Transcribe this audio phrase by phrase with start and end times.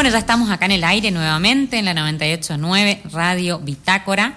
[0.00, 4.32] Bueno, ya estamos acá en el aire nuevamente en la 98.9 Radio Bitácora,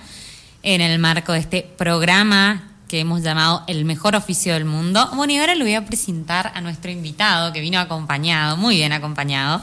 [0.62, 5.10] en el marco de este programa que hemos llamado El mejor oficio del mundo.
[5.14, 8.92] Bueno, y ahora le voy a presentar a nuestro invitado que vino acompañado, muy bien
[8.92, 9.62] acompañado.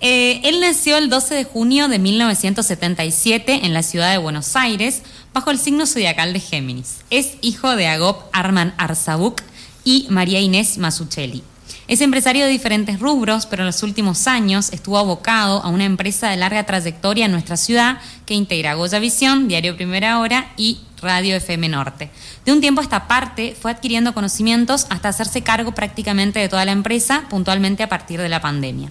[0.00, 5.02] Eh, él nació el 12 de junio de 1977 en la ciudad de Buenos Aires,
[5.32, 6.96] bajo el signo zodiacal de Géminis.
[7.10, 9.40] Es hijo de Agop Arman Arzabuk
[9.84, 11.44] y María Inés Masuccelli.
[11.92, 16.30] Es empresario de diferentes rubros, pero en los últimos años estuvo abocado a una empresa
[16.30, 21.36] de larga trayectoria en nuestra ciudad que integra Goya Visión, Diario Primera Hora y Radio
[21.36, 22.08] FM Norte.
[22.46, 26.64] De un tiempo a esta parte fue adquiriendo conocimientos hasta hacerse cargo prácticamente de toda
[26.64, 28.90] la empresa, puntualmente a partir de la pandemia.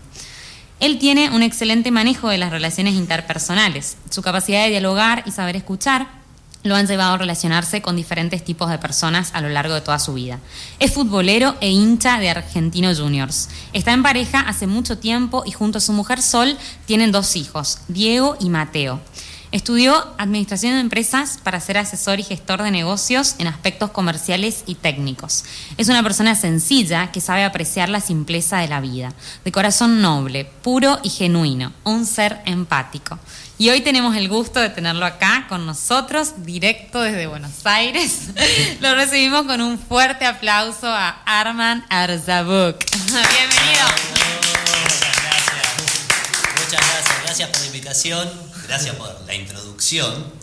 [0.79, 3.97] Él tiene un excelente manejo de las relaciones interpersonales.
[4.11, 6.20] Su capacidad de dialogar y saber escuchar
[6.63, 9.99] lo han llevado a relacionarse con diferentes tipos de personas a lo largo de toda
[9.99, 10.39] su vida.
[10.79, 13.49] Es futbolero e hincha de Argentino Juniors.
[13.73, 17.79] Está en pareja hace mucho tiempo y junto a su mujer Sol tienen dos hijos,
[17.87, 18.99] Diego y Mateo.
[19.51, 24.75] Estudió Administración de Empresas para ser asesor y gestor de negocios en aspectos comerciales y
[24.75, 25.43] técnicos.
[25.75, 30.45] Es una persona sencilla que sabe apreciar la simpleza de la vida, de corazón noble,
[30.45, 33.19] puro y genuino, un ser empático.
[33.61, 38.29] Y hoy tenemos el gusto de tenerlo acá con nosotros, directo desde Buenos Aires.
[38.79, 42.77] Lo recibimos con un fuerte aplauso a Arman Arzabuk.
[43.05, 43.85] Bienvenido.
[46.57, 48.31] Muchas gracias, gracias por la invitación,
[48.67, 50.40] gracias por la introducción.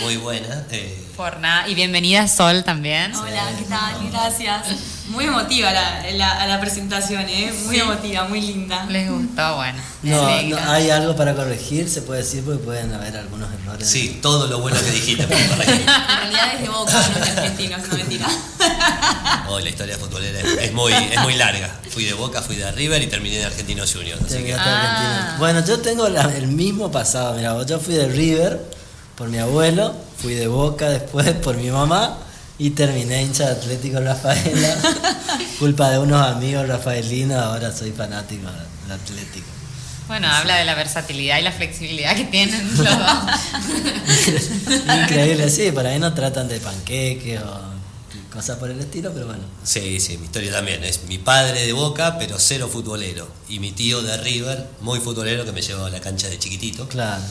[0.00, 0.64] Muy buena.
[0.70, 0.98] Eh.
[1.16, 1.68] Por nada.
[1.68, 3.14] Y bienvenida Sol también.
[3.14, 4.10] Hola, ¿qué tal?
[4.10, 4.66] Gracias.
[5.08, 7.52] Muy emotiva la, la, presentación, ¿eh?
[7.66, 8.86] Muy emotiva, muy linda.
[8.86, 9.78] Les gustó, bueno.
[10.02, 13.86] No, hay algo para corregir, se puede decir, porque pueden haber algunos errores.
[13.86, 15.80] Sí, todo lo bueno que dijiste corregir.
[15.80, 18.26] en realidad es de Boca, no es argentino, no mentira.
[19.48, 21.68] Oh, la historia futbolera es, muy, es muy larga.
[21.90, 24.22] Fui de Boca, fui de River y terminé en Argentino Juniors.
[24.56, 25.36] Ah.
[25.38, 27.34] Bueno, yo tengo el mismo pasado.
[27.34, 28.81] Mira, yo fui de River
[29.16, 32.18] por mi abuelo, fui de Boca después por mi mamá
[32.58, 34.76] y terminé hincha de Atlético Rafaela.
[35.58, 39.46] Culpa de unos amigos rafaelinos, ahora soy fanático del Atlético.
[40.08, 42.86] Bueno, habla de la versatilidad y la flexibilidad que tienen los dos.
[45.02, 47.72] Increíble, sí, por ahí no tratan de panqueques o
[48.32, 49.42] cosas por el estilo, pero bueno.
[49.62, 50.82] Sí, sí, mi historia también.
[50.84, 53.28] Es mi padre de Boca, pero cero futbolero.
[53.48, 56.88] Y mi tío de River, muy futbolero, que me llevó a la cancha de chiquitito.
[56.88, 57.22] Claro.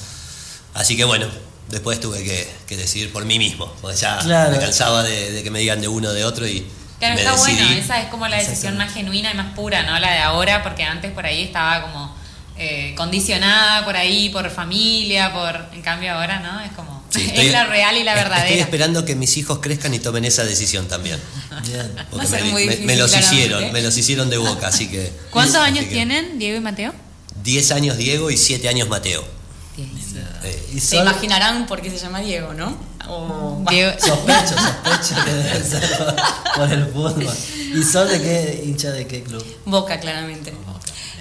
[0.73, 1.27] Así que bueno,
[1.69, 5.81] después tuve que, decidir por mí mismo, porque ya me cansaba de, que me digan
[5.81, 6.65] de uno o de otro y...
[6.99, 9.97] Claro, está bueno, esa es como la decisión más genuina y más pura, ¿no?
[9.97, 12.15] La de ahora, porque antes por ahí estaba como
[12.57, 15.73] eh, condicionada por ahí, por familia, por...
[15.73, 16.61] En cambio ahora, ¿no?
[16.61, 17.03] Es como...
[17.15, 18.45] es la real y la verdadera.
[18.45, 21.19] Estoy esperando que mis hijos crezcan y tomen esa decisión también.
[22.11, 22.27] Porque
[22.83, 25.11] me, los hicieron, me los hicieron de boca, así que...
[25.31, 26.93] ¿Cuántos años tienen Diego y Mateo?
[27.43, 29.25] Diez años Diego y siete años Mateo.
[30.43, 32.75] Eh, se imaginarán por qué se llama Diego, ¿no?
[33.07, 33.63] O,
[33.99, 36.15] Sospecho, sospecho que debe ser
[36.55, 37.29] por, el fútbol.
[37.75, 39.43] ¿Y Sol de qué hincha de qué club?
[39.65, 40.53] Boca, claramente.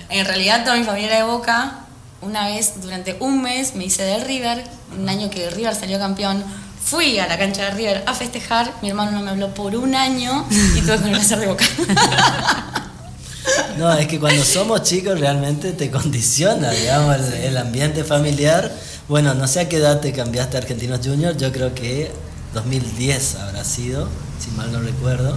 [0.08, 1.80] en realidad toda mi familia era de Boca.
[2.22, 4.62] Una vez, durante un mes, me hice del River,
[4.98, 6.44] un año que River salió campeón.
[6.82, 9.94] Fui a la cancha de River a festejar, mi hermano no me habló por un
[9.94, 11.64] año y tuve que ser de Boca.
[13.78, 18.70] No, es que cuando somos chicos realmente te condiciona, digamos, el, ambiente familiar.
[19.10, 22.12] Bueno, no sé a qué edad te cambiaste a Argentinos Juniors, yo creo que
[22.54, 25.36] 2010 habrá sido, si mal no recuerdo.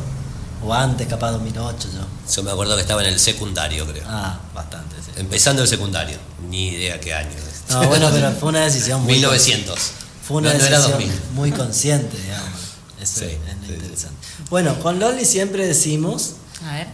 [0.63, 2.33] O antes, capaz 2008 yo.
[2.35, 4.03] Yo me acuerdo que estaba en el secundario, creo.
[4.07, 4.95] Ah, bastante.
[5.17, 6.19] Empezando el secundario.
[6.51, 7.31] Ni idea qué año.
[7.71, 9.13] No, bueno, pero fue una decisión muy...
[9.13, 9.79] 1900.
[10.21, 10.93] Fue una decisión
[11.33, 12.59] muy consciente, digamos.
[13.01, 13.33] Eso es
[13.67, 14.15] interesante.
[14.51, 16.87] Bueno, con Loli siempre decimos a ver.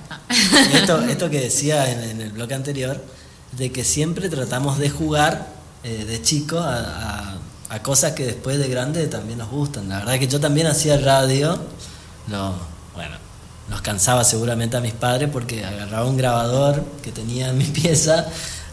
[1.09, 3.03] Esto, que decía en, el bloque anterior,
[3.51, 7.38] de que siempre tratamos de jugar eh, de chico a,
[7.84, 9.88] cosas que después de grande también nos gustan.
[9.88, 11.57] La verdad que yo también hacía radio,
[12.27, 12.54] no,
[12.95, 13.15] bueno,
[13.69, 18.25] nos cansaba seguramente a mis padres porque agarraba un grabador que tenía en mi pieza,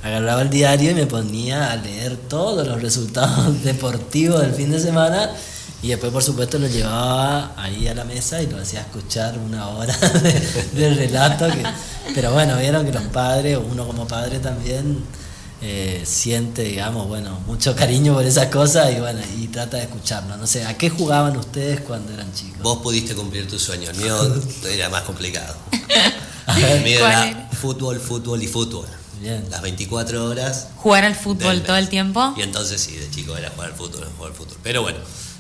[0.03, 4.81] agarraba el diario y me ponía a leer todos los resultados deportivos del fin de
[4.81, 5.31] semana
[5.83, 9.69] y después, por supuesto, lo llevaba ahí a la mesa y lo hacía escuchar una
[9.69, 9.97] hora
[10.75, 11.47] de, relato.
[12.15, 15.05] pero bueno, vieron que los padres, uno como padre también,
[15.67, 20.37] eh, siente, digamos, bueno, mucho cariño por esas cosas y bueno, y trata de escucharlo.
[20.37, 22.63] No sé, ¿a qué jugaban ustedes cuando eran chicos?
[22.63, 24.17] Vos pudiste cumplir tu sueño, el mío
[24.71, 25.57] era más complicado.
[26.71, 28.87] el mío era fútbol, fútbol y fútbol.
[29.51, 30.69] Las 24 horas.
[30.77, 32.35] ¿Jugar al fútbol todo el tiempo?
[32.37, 34.57] Y entonces sí, de chico era jugar al fútbol, jugar al fútbol.
[34.63, 34.99] Pero bueno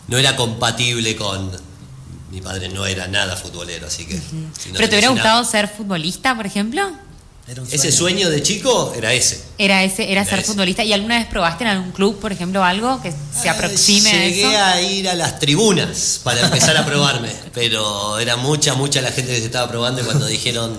[0.08, 1.50] no era compatible con...
[2.30, 4.20] Mi padre no era nada futbolero, así que...
[4.72, 6.90] ¿Pero te hubiera gustado ser futbolista, por ejemplo?
[7.70, 9.40] Ese sueño de chico era ese.
[9.56, 10.82] Era ese, era, ser futbolista.
[10.82, 14.34] ¿Y alguna vez probaste en algún club, por ejemplo, algo que se aproxime a eso?
[14.34, 19.12] Llegué a ir a las tribunas para empezar a probarme, pero era mucha, mucha la
[19.12, 20.76] gente que se estaba probando y cuando dijeron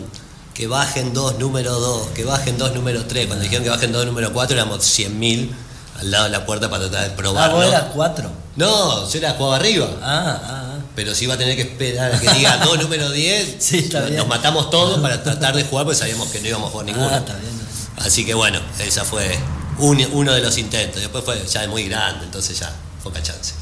[0.53, 4.05] que bajen dos, número dos, que bajen dos, número tres, cuando dijeron que bajen dos,
[4.05, 5.49] número cuatro, éramos 100.000
[5.99, 7.61] al lado de la puerta para tratar de probarlo.
[7.61, 8.29] Ah, vos eras cuatro.
[8.57, 9.87] No, yo era jugaba arriba.
[10.01, 10.76] Ah, ah, ah.
[10.97, 14.27] Pero si iba a tener que esperar a que diga dos, número 10, sí, nos
[14.27, 17.09] matamos todos para tratar de jugar porque sabíamos que no íbamos a jugar ninguno.
[17.11, 17.53] Ah, está bien.
[17.97, 19.37] Así que bueno, esa fue
[19.77, 20.99] uno de los intentos.
[20.99, 22.73] Después fue ya muy grande, entonces ya,
[23.03, 23.53] poca chance.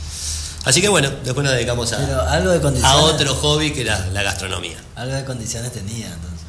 [0.63, 4.23] Así que bueno, después nos dedicamos a, algo de a otro hobby que era la
[4.23, 4.77] gastronomía.
[4.95, 6.39] Algo de condiciones tenía entonces.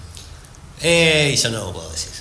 [0.82, 2.12] Eh, yo no lo puedo decir.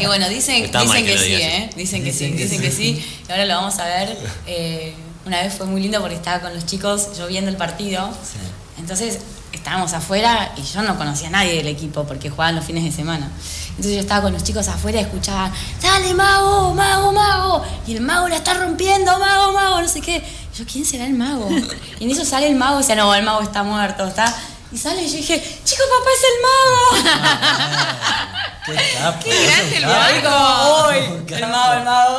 [0.00, 1.70] Y bueno, dicen, dicen que, sí, ¿eh?
[1.76, 3.06] Dicen que sí, dicen que sí.
[3.28, 4.16] Y ahora lo vamos a ver.
[4.46, 4.94] Eh,
[5.26, 8.08] una vez fue muy lindo porque estaba con los chicos, yo viendo el partido.
[8.78, 9.18] Entonces
[9.52, 12.92] estábamos afuera y yo no conocía a nadie del equipo porque jugaban los fines de
[12.92, 13.28] semana.
[13.70, 15.50] Entonces yo estaba con los chicos afuera y escuchaba,
[15.82, 17.64] dale mago, mago, mago.
[17.88, 20.22] Y el mago la está rompiendo, mago, mago, no sé qué.
[20.56, 21.48] yo, ¿quién será el mago?
[21.98, 24.32] Y en eso sale el mago y dice, no, el mago está muerto, está...
[24.70, 27.26] Y sale y yo dije, chico, papá es el mago.
[29.24, 30.86] qué, qué grande el mago.
[30.86, 30.96] Hoy,
[31.28, 32.18] el mago, el mago.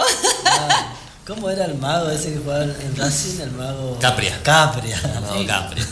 [1.28, 3.42] ¿Cómo era el mago ese que jugaba en Racing?
[3.42, 4.00] El mago.
[4.00, 4.42] Capria.
[4.42, 4.98] Capria.
[5.28, 5.86] No, Capria.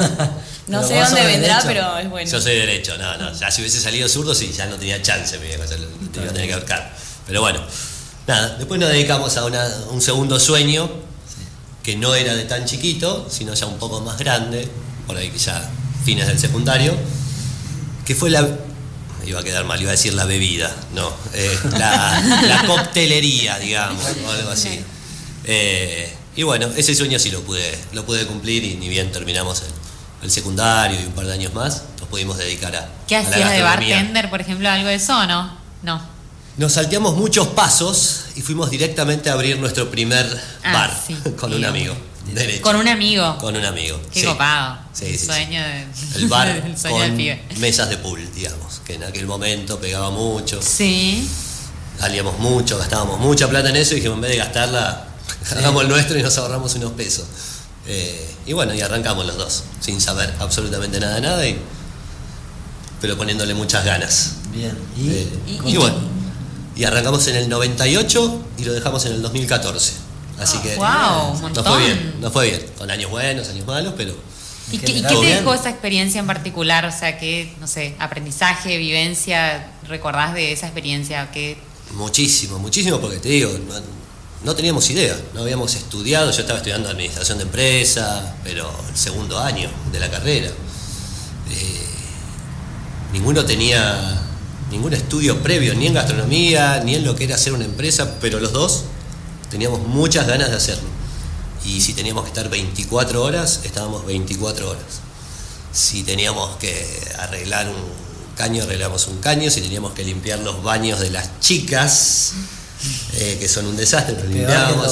[0.68, 2.32] no sé dónde vendrá, pero es bueno.
[2.32, 3.34] Yo soy derecho, no, no.
[3.34, 5.64] Ya si hubiese salido zurdo, sí, ya no tenía chance, mi viejo.
[5.66, 6.90] Te iba a tener que ahorcar.
[7.28, 7.60] Pero bueno,
[8.28, 8.56] nada.
[8.56, 10.90] Después nos dedicamos a un segundo sueño,
[11.84, 14.70] que no era de tan chiquito, sino ya un poco más grande,
[15.06, 15.70] por ahí que ya
[16.06, 16.96] fines del secundario,
[18.06, 18.48] que fue la
[19.26, 24.06] iba a quedar mal, iba a decir la bebida, no, eh, la, la, coctelería, digamos,
[24.26, 24.80] o algo así.
[25.46, 29.64] Eh, y bueno, ese sueño sí lo pude, lo pude cumplir y ni bien terminamos
[30.22, 32.90] el, secundario y un par de años más, nos pudimos dedicar a.
[33.08, 35.56] ¿Qué hacías de bartender, por ejemplo, algo de eso o no?
[35.84, 36.02] No.
[36.58, 40.26] Nos salteamos muchos pasos y fuimos directamente a abrir nuestro primer
[40.64, 41.96] ah, bar con un amigo.
[42.62, 43.38] Con un amigo.
[43.38, 44.00] Con un amigo.
[44.12, 44.80] Qué copado.
[45.02, 50.10] el sueño de, El bar con mesas de pool, digamos, que en aquel momento pegaba
[50.10, 50.60] mucho.
[50.62, 51.30] Sí.
[52.00, 55.08] Salíamos mucho, gastábamos mucha plata en eso y dijimos, en vez de gastarla,
[55.52, 57.26] Hagamos el nuestro y nos ahorramos unos pesos.
[57.88, 61.60] Eh, y bueno, y arrancamos los dos, sin saber absolutamente nada de nada, y,
[63.00, 64.34] pero poniéndole muchas ganas.
[64.52, 64.76] Bien.
[64.98, 65.30] Eh,
[65.66, 65.78] ¿Y?
[65.78, 65.96] bueno,
[66.76, 69.94] y arrancamos en el 98 y lo dejamos en el 2014.
[70.40, 74.16] Así que wow, nos fue bien, nos fue bien, con años buenos, años malos, pero...
[74.72, 76.86] ¿Y qué, te dejó esa experiencia en particular?
[76.86, 81.30] O sea, ¿qué, no sé, aprendizaje, vivencia, recordás de esa experiencia?
[81.32, 81.56] ¿Qué...
[81.92, 83.52] Muchísimo, muchísimo, porque te digo,
[84.46, 89.40] no teníamos idea, no habíamos estudiado, yo estaba estudiando administración de empresa, pero el segundo
[89.40, 90.50] año de la carrera.
[91.50, 91.86] Eh,
[93.12, 94.22] ninguno tenía
[94.70, 98.40] ningún estudio previo, ni en gastronomía, ni en lo que era hacer una empresa, pero
[98.40, 98.84] los dos
[99.50, 100.90] teníamos muchas ganas de hacerlo.
[101.66, 104.84] Y si teníamos que estar 24 horas, estábamos 24 horas.
[105.74, 106.88] Si teníamos que
[107.18, 109.50] arreglar un caño, arreglamos un caño.
[109.50, 112.34] Si teníamos que limpiar los baños de las chicas,
[113.14, 114.92] eh, que son un desastre, pero limpiábamos.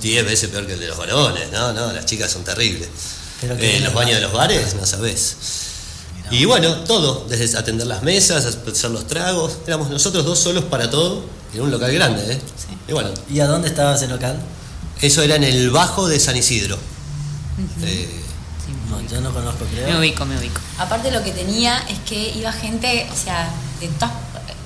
[0.00, 2.88] Diez veces peor que el de los varones, no, no, las chicas son terribles.
[3.42, 5.36] Eh, los baños de los bares, no sabes.
[6.30, 10.88] Y bueno, todo, desde atender las mesas, hacer los tragos, éramos nosotros dos solos para
[10.88, 12.40] todo, en un local grande, ¿eh?
[12.88, 13.10] Y bueno.
[13.28, 14.38] ¿Y a dónde estaba ese local?
[15.00, 16.78] Eso era en el Bajo de San Isidro.
[17.82, 18.22] Eh,
[18.88, 19.88] no, yo no conozco, creo.
[19.88, 20.60] Me ubico, me ubico.
[20.78, 24.12] Aparte lo que tenía es que iba gente, o sea, de todas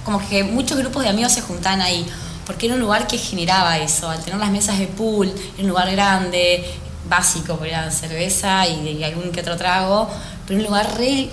[0.07, 2.07] como que muchos grupos de amigos se juntaban ahí,
[2.47, 5.69] porque era un lugar que generaba eso, al tener las mesas de pool, era un
[5.69, 6.65] lugar grande,
[7.09, 10.09] básico, era cerveza y, algún que otro trago,
[10.47, 11.29] pero un lugar re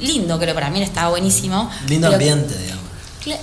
[0.00, 1.70] lindo, creo, para mí estaba buenísimo.
[1.86, 2.82] Lindo ambiente, digamos.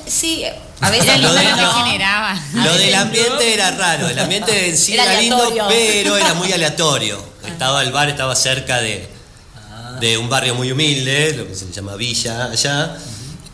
[0.08, 0.44] Sí,
[0.82, 2.36] a veces lo, generaba.
[2.56, 7.24] Lo del ambiente era raro, el ambiente en sí era, lindo, pero era muy aleatorio.
[7.46, 9.08] Estaba el bar estaba cerca de,
[9.56, 9.98] ah.
[10.01, 12.98] de un barrio muy humilde, lo que se llama Villa allá,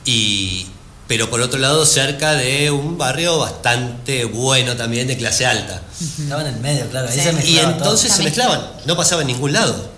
[0.06, 0.68] y,
[1.08, 5.82] pero por otro lado cerca de un barrio bastante bueno también de clase alta.
[6.00, 7.08] Estaban en el medio, claro.
[7.44, 9.90] y entonces se mezclaban, no pasaba en ningún lado.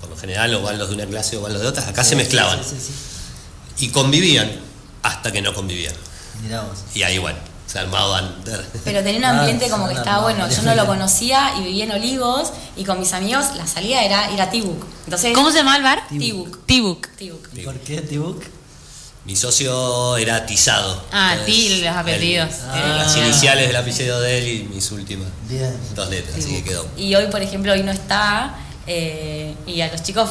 [0.00, 2.02] Por lo general o van los de una clase o van los de otra, acá
[2.02, 2.60] se mezclaban.
[3.78, 4.50] y convivían
[5.02, 5.94] hasta que no convivían.
[6.94, 8.34] Y ahí bueno, se armaban.
[8.84, 10.48] Pero tenía un ambiente ah, como que estaba bueno.
[10.48, 14.30] Yo no lo conocía y vivía en Olivos y con mis amigos la salida era
[14.32, 14.84] ir a Tibuk.
[15.04, 16.02] Entonces, ¿Cómo se llama el bar?
[16.08, 16.66] Tibuk.
[16.66, 17.08] Tibuk.
[17.16, 17.48] Tibuk.
[17.64, 18.42] ¿Por qué Tibuk?
[19.28, 21.04] Mi socio era atizado.
[21.12, 22.48] Ah, ti, los apellidos.
[22.72, 25.28] las iniciales del apellido de él y mis últimas
[25.94, 26.88] dos letras, así que quedó.
[26.96, 28.54] Y hoy, por ejemplo, hoy no está.
[28.86, 30.30] Eh, y a los chicos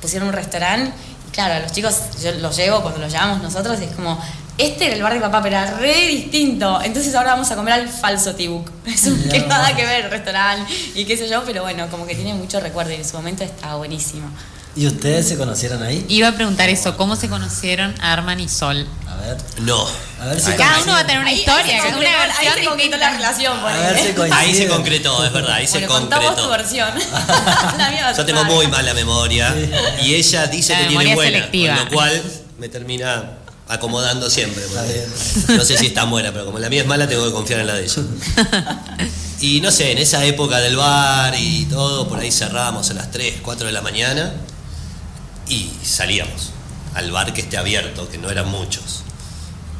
[0.00, 0.96] pusieron un restaurante.
[1.28, 3.78] Y claro, a los chicos yo los llevo cuando los llevamos nosotros.
[3.82, 4.18] Y es como
[4.56, 6.80] Este era el bar de papá, pero era re distinto.
[6.82, 8.70] Entonces ahora vamos a comer al falso Tibuk.
[8.86, 12.14] Es un que nada que ver, restaurante y qué sé yo, pero bueno, como que
[12.14, 14.30] tiene mucho recuerdo y en su momento estaba buenísimo.
[14.76, 16.04] ¿Y ustedes se conocieron ahí?
[16.08, 18.86] Iba a preguntar eso, ¿cómo se conocieron Arman y Sol?
[19.08, 19.36] A ver.
[19.62, 19.84] No.
[20.20, 22.08] A ver si Cada uno va a tener una Ahí- historia, ahí se una concretó-
[22.08, 24.40] ahí versión se concretó la relación, A ver si coincide.
[24.40, 26.50] Ahí se concretó, es verdad, ahí se contamos tu concretó.
[26.50, 26.90] versión.
[27.78, 29.54] La mía va a Yo tengo muy mala memoria
[30.02, 31.74] y ella dice La que tiene memoria buena, selectiva.
[31.76, 32.22] con lo cual
[32.58, 33.24] me termina
[33.66, 34.64] acomodando siempre.
[34.64, 34.84] Está.
[35.54, 37.60] No sé si es tan buena, pero como la mía es mala, tengo que confiar
[37.60, 38.02] en la de ella.
[39.40, 43.12] Y no sé, en esa época del bar y todo, por ahí cerrábamos a las
[43.12, 44.32] 3, 4 de la mañana
[45.48, 46.52] y salíamos
[46.94, 49.02] al bar que esté abierto, que no eran muchos.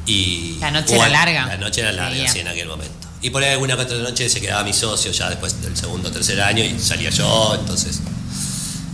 [0.07, 1.47] Y La noche era larga.
[1.47, 3.09] La noche era larga, sí, en aquel momento.
[3.21, 6.13] Y por ahí alguna otra noche se quedaba mi socio ya después del segundo o
[6.13, 8.01] tercer año y salía yo, entonces.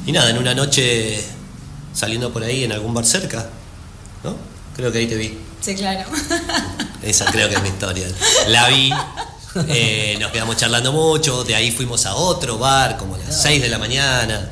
[0.06, 1.22] Y nada, en una noche
[1.92, 3.48] saliendo por ahí en algún bar cerca,
[4.22, 4.36] ¿no?
[4.74, 5.38] Creo que ahí te vi.
[5.60, 6.08] Sí, claro.
[7.02, 8.06] Esa creo que es mi historia.
[8.48, 8.92] La vi,
[9.68, 13.62] eh, nos quedamos charlando mucho, de ahí fuimos a otro bar como a las 6
[13.62, 14.50] de la mañana.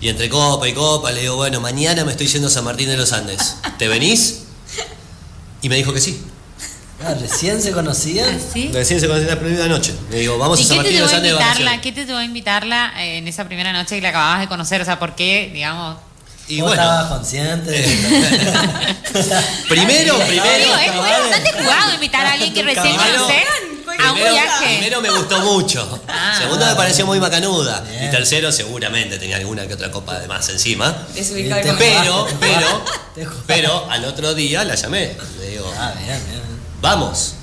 [0.00, 2.88] Y entre copa y copa le digo, bueno, mañana me estoy yendo a San Martín
[2.88, 3.56] de los Andes.
[3.78, 4.40] ¿Te venís?
[5.60, 6.22] Y me dijo que sí.
[7.04, 8.40] Ah, ¿Recién se conocían?
[8.52, 8.70] ¿Sí?
[8.72, 9.94] Recién se conoció la primera noche.
[10.10, 11.80] Me digo, vamos a ¿Y San Martín de los Andes de invitarla?
[11.80, 14.82] ¿Qué te llevó a invitarla eh, en esa primera noche que la acababas de conocer?
[14.82, 15.98] O sea, ¿por qué, digamos?
[16.48, 17.72] Y ¿Vos bueno, estabas consciente?
[19.68, 23.44] primero, Digo, primero, es, bastante jugado invitar a alguien que recién Primero- conoces
[23.98, 24.64] a un Primero, viaje.
[24.78, 26.00] primero me gustó mucho.
[26.08, 26.34] Ah.
[26.38, 27.80] Segundo me pareció muy macanuda.
[27.80, 28.04] Bien.
[28.04, 31.06] Y tercero seguramente tenía alguna que otra copa de más encima.
[31.14, 32.36] Desubicado Te como- Pero, Te
[33.16, 35.16] pero, pero al otro día la llamé.
[35.40, 36.42] Le digo, Ah, bien, bien.
[36.80, 37.34] vamos.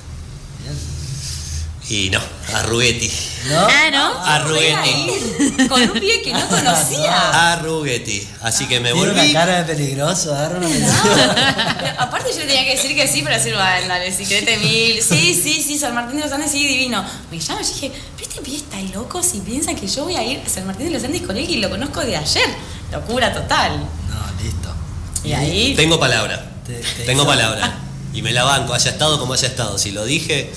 [1.88, 2.20] Y no,
[2.52, 3.08] a Rugetti.
[3.48, 3.60] ¿No?
[3.60, 4.24] Ah, ¿no?
[4.24, 5.68] A Rugetti.
[5.68, 7.52] Con un pie que no conocía.
[7.52, 8.26] A Rugetti.
[8.42, 9.30] Así que me Tiene volví.
[9.30, 13.22] una cara de peligroso, agarra una Pero Aparte yo le tenía que decir que sí
[13.22, 15.00] para decir, bueno, dale, si querés te mil.
[15.00, 17.04] Sí, sí, sí, San Martín de los Andes, sí, divino.
[17.30, 20.24] Me llama y dije, pero este pibe está loco si piensa que yo voy a
[20.24, 22.48] ir a San Martín de los Andes con él y lo conozco de ayer.
[22.90, 23.78] Locura total.
[23.78, 24.74] No, listo.
[25.22, 25.74] Y ahí...
[25.76, 26.50] Tengo palabra.
[26.66, 27.78] Te- te Tengo hizo- palabra.
[28.12, 29.78] Y me la banco, haya estado como haya estado.
[29.78, 30.50] Si lo dije,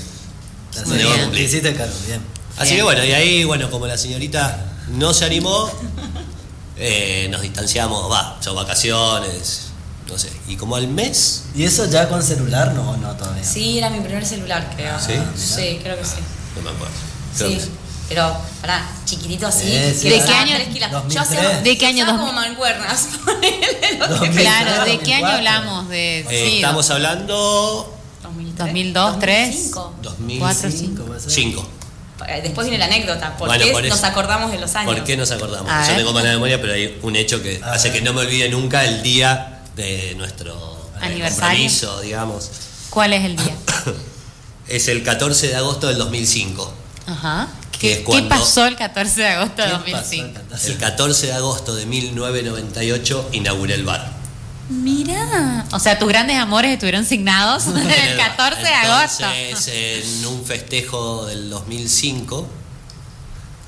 [1.36, 2.22] Hiciste cargo, bien.
[2.58, 5.70] Así que bueno, y ahí, bueno, como la señorita no se animó,
[6.78, 9.68] eh, nos distanciamos, va, son vacaciones,
[10.08, 10.30] no sé.
[10.48, 13.44] Y como al mes, ¿Y eso ya con celular no, no todavía?
[13.44, 15.00] Sí, era mi primer celular, creo.
[15.00, 15.14] ¿Sí?
[15.36, 16.16] Sí, creo que sí.
[16.56, 16.94] no me acuerdo.
[17.38, 17.56] Creo Sí.
[17.56, 17.70] que sí.
[18.10, 19.72] Pero, pará, chiquitito así.
[19.72, 20.56] Eh, sí, ¿De qué año?
[20.56, 20.90] tres kilos.
[20.90, 21.22] Yo 2003.
[21.40, 22.06] hacía, ¿De qué año?
[22.08, 23.08] Dos- como mancuernas.
[23.24, 24.36] ponele lo que 2003.
[24.36, 24.62] pesaba.
[24.64, 25.38] Claro, ¿de qué año 2004.
[25.38, 25.90] hablamos?
[25.90, 27.99] De, Eh, sí, estamos hablando 2003,
[28.60, 29.72] 2002, 3.
[29.72, 29.96] 2005.
[30.02, 30.40] 2005.
[30.40, 31.32] Cuatro, Cinco, puede ser.
[32.28, 33.38] Eh, Después viene la anécdota.
[33.38, 33.96] ¿Por Bueno, qué por eso.
[33.96, 34.94] nos acordamos de los años?
[34.94, 35.72] ¿Por qué nos acordamos?
[35.72, 35.98] A Yo ver.
[36.00, 38.00] tengo mala memoria, pero hay un hecho que A hace ver.
[38.00, 40.54] que no me olvide nunca el día de nuestro
[40.96, 41.48] eh, Aniversario.
[41.48, 42.50] compromiso, digamos.
[42.90, 43.56] ¿Cuál es el día?
[44.68, 46.72] Es el 14 de agosto del 2005.
[47.08, 47.48] Ajá.
[47.72, 50.40] Que ¿Qué, qué cuando- pasó el 14 de agosto de ¿Qué 2005?
[50.48, 50.68] pasó?
[50.68, 54.12] El 14 de agosto de 1998 inauguré el bar.
[54.70, 55.66] Mira.
[55.72, 59.26] O sea, tus grandes amores estuvieron signados el 14 de agosto.
[59.36, 62.48] Entonces, en un festejo del 2005,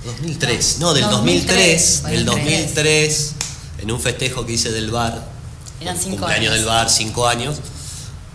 [0.05, 2.65] 2003, no, del 2003, 2003, del 2003.
[2.75, 3.31] 2003,
[3.79, 5.27] en un festejo que hice del bar,
[5.79, 6.55] Eran cinco cumpleaños años.
[6.55, 7.57] del bar, cinco años,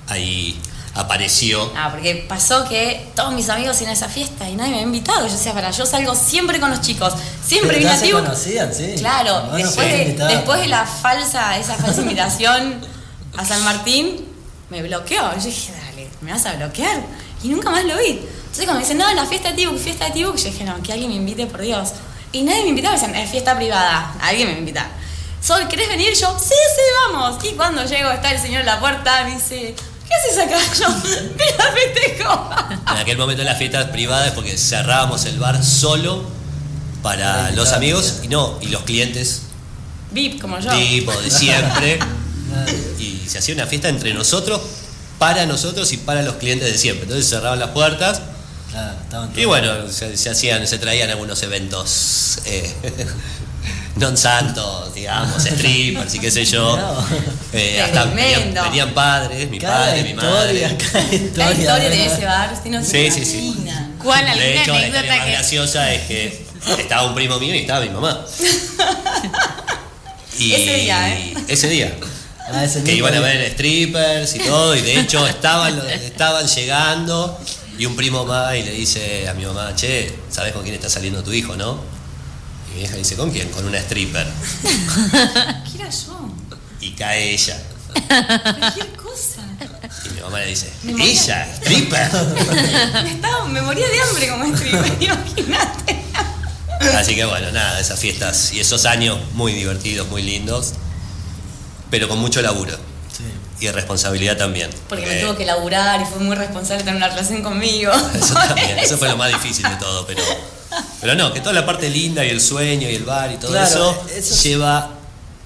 [0.08, 0.58] ahí
[0.96, 1.72] apareció.
[1.76, 4.86] Ah, porque pasó que todos mis amigos iban a esa fiesta y nadie me había
[4.86, 5.26] invitado.
[5.26, 7.12] Yo decía, para, yo salgo siempre con los chicos.
[7.44, 8.18] Siempre vine a se Tibu.
[8.18, 8.94] conocían, sí.
[8.98, 12.80] Claro, Bueno, después, de, después de la falsa, esa falsa invitación
[13.36, 14.24] a San Martín,
[14.70, 15.32] me bloqueó.
[15.36, 17.00] Yo dije, dale, ¿me vas a bloquear?
[17.42, 18.08] Y nunca más lo vi.
[18.20, 20.82] Entonces cuando me dicen, no, la fiesta de Tibuk, fiesta de Tibuk, yo dije, no,
[20.82, 21.90] que alguien me invite, por Dios.
[22.32, 24.86] Y nadie me invitaba, me decían, es fiesta privada, alguien me va a invitar.
[25.42, 26.12] Sol, ¿querés venir?
[26.14, 27.44] Yo, sí, sí, vamos.
[27.44, 29.76] Y cuando llego, está el señor en la puerta, me dice,
[30.08, 30.58] ¿qué haces acá?
[30.78, 30.88] Yo,
[31.36, 32.50] mira, festejo.
[32.92, 36.24] En aquel momento las fiestas privadas porque cerrábamos el bar solo
[37.02, 39.42] para los amigos y no, y los clientes
[40.10, 40.70] VIP, como yo.
[40.72, 41.98] tipo de siempre.
[42.98, 44.60] Y se hacía una fiesta entre nosotros,
[45.18, 47.02] para nosotros y para los clientes de siempre.
[47.02, 48.22] Entonces cerraban las puertas
[48.70, 52.74] Claro, estaban y bueno, se, se hacían, se traían algunos eventos eh,
[53.96, 56.76] non santos, digamos, strippers y qué sé yo.
[56.86, 57.06] No.
[57.52, 60.76] Eh, hasta venían, padres, mi Cada padre, mi madre.
[60.76, 61.32] cada historia.
[61.36, 63.38] La historia de ese bar, usted no se Sí, sí, sí.
[63.46, 63.90] imagina.
[64.02, 66.46] ¿Cuál De alguna hecho, la más que graciosa es que
[66.78, 68.24] estaba un primo mío y estaba mi mamá.
[70.38, 71.34] Y Ese día, ¿eh?
[71.48, 71.96] Ese día.
[72.52, 77.40] Ah, ese Que iban a ver strippers y todo, y de hecho estaban, estaban llegando,
[77.78, 80.90] y un primo más y le dice a mi mamá, che, ¿sabes con quién está
[80.90, 81.80] saliendo tu hijo, no?
[82.76, 83.48] Mi vieja dice, ¿con quién?
[83.48, 84.26] Con una stripper.
[84.62, 86.28] ¿Qué era yo?
[86.78, 87.58] Y cae ella.
[88.06, 89.40] Cualquier cosa.
[90.04, 91.10] Y mi mamá le dice, Me.
[91.10, 91.54] ¿ella?
[91.54, 92.12] ¿Stripper?
[93.02, 96.02] Me, estaba, me moría de hambre como stripper, imagínate.
[96.94, 100.74] Así que bueno, nada, esas fiestas y esos años muy divertidos, muy lindos,
[101.90, 102.76] pero con mucho laburo.
[103.68, 104.70] Y responsabilidad también.
[104.88, 107.92] Porque me tuvo que laburar y fue muy responsable tener una relación conmigo.
[108.14, 110.22] Eso también, eso fue lo más difícil de todo, pero,
[111.00, 113.50] pero no, que toda la parte linda y el sueño y el bar y todo
[113.52, 114.90] Claro, eso, eso- lleva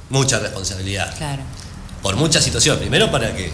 [0.09, 1.15] mucha responsabilidad.
[1.17, 1.43] Claro.
[2.03, 2.81] Por muchas situaciones.
[2.81, 3.53] Primero para que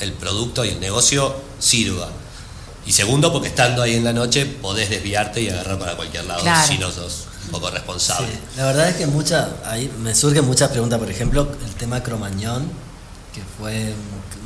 [0.00, 2.08] el producto y el negocio sirva.
[2.84, 6.40] Y segundo porque estando ahí en la noche podés desviarte y agarrar para cualquier lado
[6.42, 6.66] Claro.
[6.66, 8.26] si no sos un poco responsable.
[8.26, 12.02] Sí, la verdad es que mucha, ahí me surgen muchas preguntas, por ejemplo, el tema
[12.02, 12.68] Cromañón,
[13.32, 13.94] que fue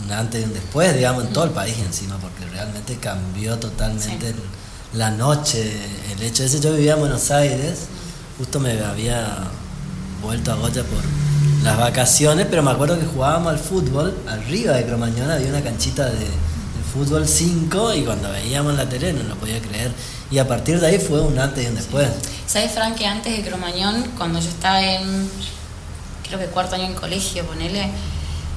[0.05, 4.35] un antes y un después, digamos, en todo el país encima, porque realmente cambió totalmente
[4.95, 5.73] la noche,
[6.13, 6.61] el hecho ese.
[6.61, 7.87] Yo vivía en Buenos Aires,
[8.39, 9.39] justo me había
[10.23, 11.03] vuelto a Goya por
[11.65, 16.07] las vacaciones, pero me acuerdo que jugábamos al fútbol, arriba de Cromañón había una canchita
[16.07, 19.93] de, de fútbol 5 y cuando veíamos la tele no lo podía creer.
[20.31, 22.09] Y a partir de ahí fue un antes y un después.
[22.47, 25.29] ¿Sabes, Frank, que antes de Cromañón, cuando yo estaba en,
[26.27, 27.91] creo que cuarto año en colegio, ponele,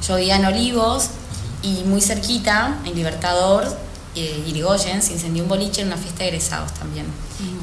[0.06, 1.10] yo vivía en Olivos
[1.62, 3.65] y muy cerquita, en Libertador,
[4.15, 7.06] eh, Irigoyen, se incendió un boliche en una fiesta de egresados también.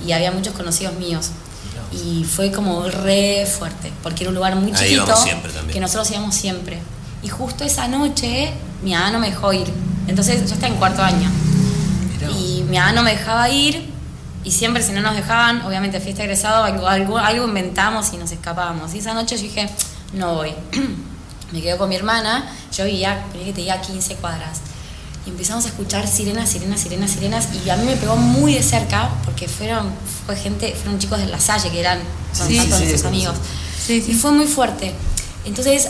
[0.06, 1.30] Y había muchos conocidos míos.
[1.92, 5.72] Y fue como re fuerte, porque era un lugar muy Ahí chiquito íbamos siempre también.
[5.74, 6.80] que nosotros íbamos siempre.
[7.22, 8.52] Y justo esa noche
[8.82, 9.66] mi mamá no me dejó ir.
[10.06, 11.30] Entonces yo estaba en cuarto año.
[12.12, 12.30] Mirá.
[12.32, 13.90] Y mi mamá no me dejaba ir
[14.44, 18.16] y siempre si no nos dejaban, obviamente fiesta de egresado, algo, algo, algo inventamos y
[18.16, 18.94] nos escapábamos.
[18.94, 19.68] Y esa noche yo dije,
[20.12, 20.54] no voy.
[21.52, 24.58] me quedo con mi hermana, yo vivía, que te diga 15 cuadras.
[25.26, 27.48] Y empezamos a escuchar sirenas, sirenas, sirenas, sirenas.
[27.64, 29.90] Y a mí me pegó muy de cerca porque fueron,
[30.24, 31.98] fue gente, fueron chicos de la Salle que eran,
[32.32, 33.36] son Sí, tantos sí, nuestros sí, amigos.
[33.86, 34.12] Sí, sí.
[34.12, 34.94] Y fue muy fuerte.
[35.44, 35.88] Entonces,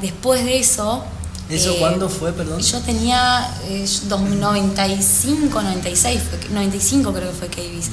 [0.00, 1.04] después de eso...
[1.48, 2.60] ¿Eso eh, cuándo fue, perdón?
[2.60, 7.90] Yo tenía eh, dos- 95, 96, fue, que- 95 creo que fue Cavis.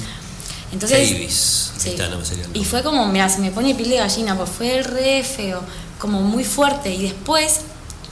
[0.72, 1.72] Entonces, Davis.
[1.76, 1.90] sí.
[1.90, 2.24] Está, no me
[2.58, 5.60] y fue como, mira, se me pone piel de gallina, pues fue re feo,
[6.00, 6.92] como muy fuerte.
[6.92, 7.60] Y después,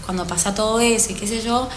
[0.06, 1.68] cuando pasa todo eso y qué sé yo,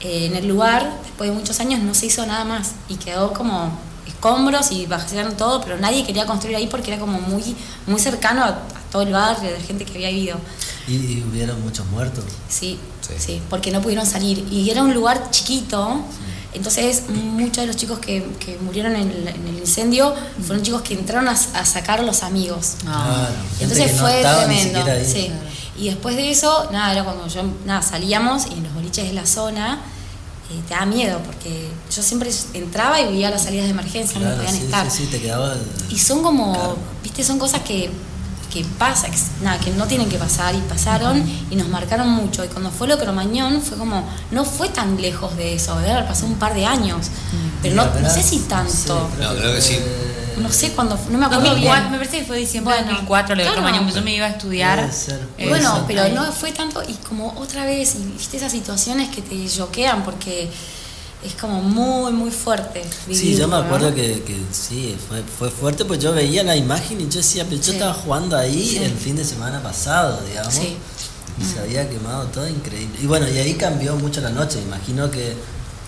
[0.00, 2.72] eh, en el lugar, después de muchos años, no se hizo nada más.
[2.88, 3.72] Y quedó como
[4.06, 8.42] escombros y bajaron todo, pero nadie quería construir ahí porque era como muy, muy cercano
[8.42, 8.58] a, a
[8.90, 10.38] todo el barrio, de la gente que había vivido.
[10.88, 12.24] Y, y hubieron muchos muertos.
[12.48, 13.14] Sí, Sí.
[13.18, 14.46] sí, porque no pudieron salir.
[14.50, 16.02] Y era un lugar chiquito,
[16.54, 20.14] entonces muchos de los chicos que, que murieron en el, en el incendio
[20.46, 22.74] fueron chicos que entraron a, a sacar a los amigos.
[22.86, 23.04] Ah.
[23.28, 25.04] Claro, gente Entonces que no fue tremendo.
[25.10, 25.30] Sí.
[25.78, 29.14] Y después de eso, nada, era cuando yo nada, salíamos y en los boliches de
[29.14, 29.80] la zona
[30.50, 34.26] eh, te da miedo porque yo siempre entraba y veía las salidas de emergencia, no
[34.26, 34.90] Claro, podían sí, estar.
[34.90, 35.54] sí, sí, te quedaba.
[35.54, 35.62] el-
[35.94, 37.90] Y son como, viste, son cosas que,
[38.52, 42.44] que pasa, que, nada, que no tienen que pasar y pasaron y nos marcaron mucho.
[42.44, 46.28] Y cuando fue lo Cromañón fue como, no fue tan lejos de eso, haber pasado
[46.28, 47.06] un par de años.
[47.62, 49.08] Pero no, no sé si tanto.
[49.18, 49.78] No, creo que sí.
[50.36, 51.92] No sé cuándo, fue, no me acuerdo 2004, bien.
[51.92, 53.62] me parece que fue diciembre de Bueno, 2004 lo de claro.
[53.62, 54.78] Cromañón, que yo me iba a estudiar.
[54.80, 55.84] Puede ser, puede bueno, ser.
[55.86, 60.02] pero no fue tanto y como otra vez, y viste esas situaciones que te choquean
[60.04, 60.50] porque
[61.24, 62.82] es como muy, muy fuerte.
[63.12, 63.62] Sí, yo me ¿no?
[63.62, 67.44] acuerdo que, que sí, fue, fue fuerte, pues yo veía la imagen y yo decía,
[67.44, 67.70] pero yo Sí.
[67.72, 68.78] estaba jugando ahí Sí.
[68.78, 70.52] el fin de semana pasado, digamos.
[70.54, 70.76] Sí.
[71.40, 72.98] Y se había quemado todo increíble.
[73.02, 75.34] Y bueno, y ahí cambió mucho la noche, imagino que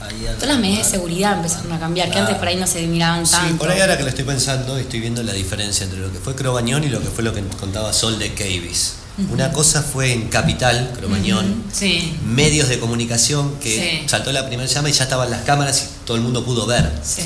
[0.00, 0.24] ahí...
[0.34, 3.26] Todas las medidas de seguridad empezaron a cambiar, que antes por ahí no se miraban
[3.26, 3.58] Sí, tanto.
[3.58, 6.34] por ahí ahora que lo estoy pensando, estoy viendo la diferencia entre lo que fue
[6.34, 8.94] Cromañón y lo que fue lo que nos contaba Sol de Cavis.
[9.30, 12.14] Una cosa fue en Capital, Cromañón, Sí.
[12.26, 14.08] medios de comunicación que Sí.
[14.08, 16.90] saltó la primera llama y ya estaban las cámaras y todo el mundo pudo ver.
[17.04, 17.22] Sí.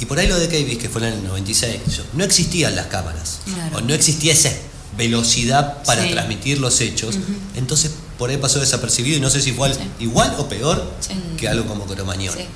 [0.00, 2.86] Y por ahí lo de Cavis, que fue en el 96, yo- no existían las
[2.86, 3.76] cámaras, Claro.
[3.76, 4.50] o no existía esa
[4.96, 7.16] velocidad para transmitir los hechos.
[7.56, 10.92] Entonces por ahí pasó desapercibido y no sé si fue igual o peor
[11.36, 12.36] que algo como Cromañón.
[12.38, 12.46] Eh,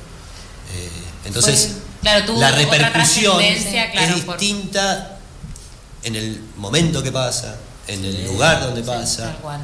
[1.27, 3.37] entonces, Claro, la repercusión
[3.93, 5.19] claro, es por- distinta
[6.03, 7.57] en el momento que pasa,
[7.89, 9.25] en el lugar donde pasa.
[9.25, 9.61] Tal cual.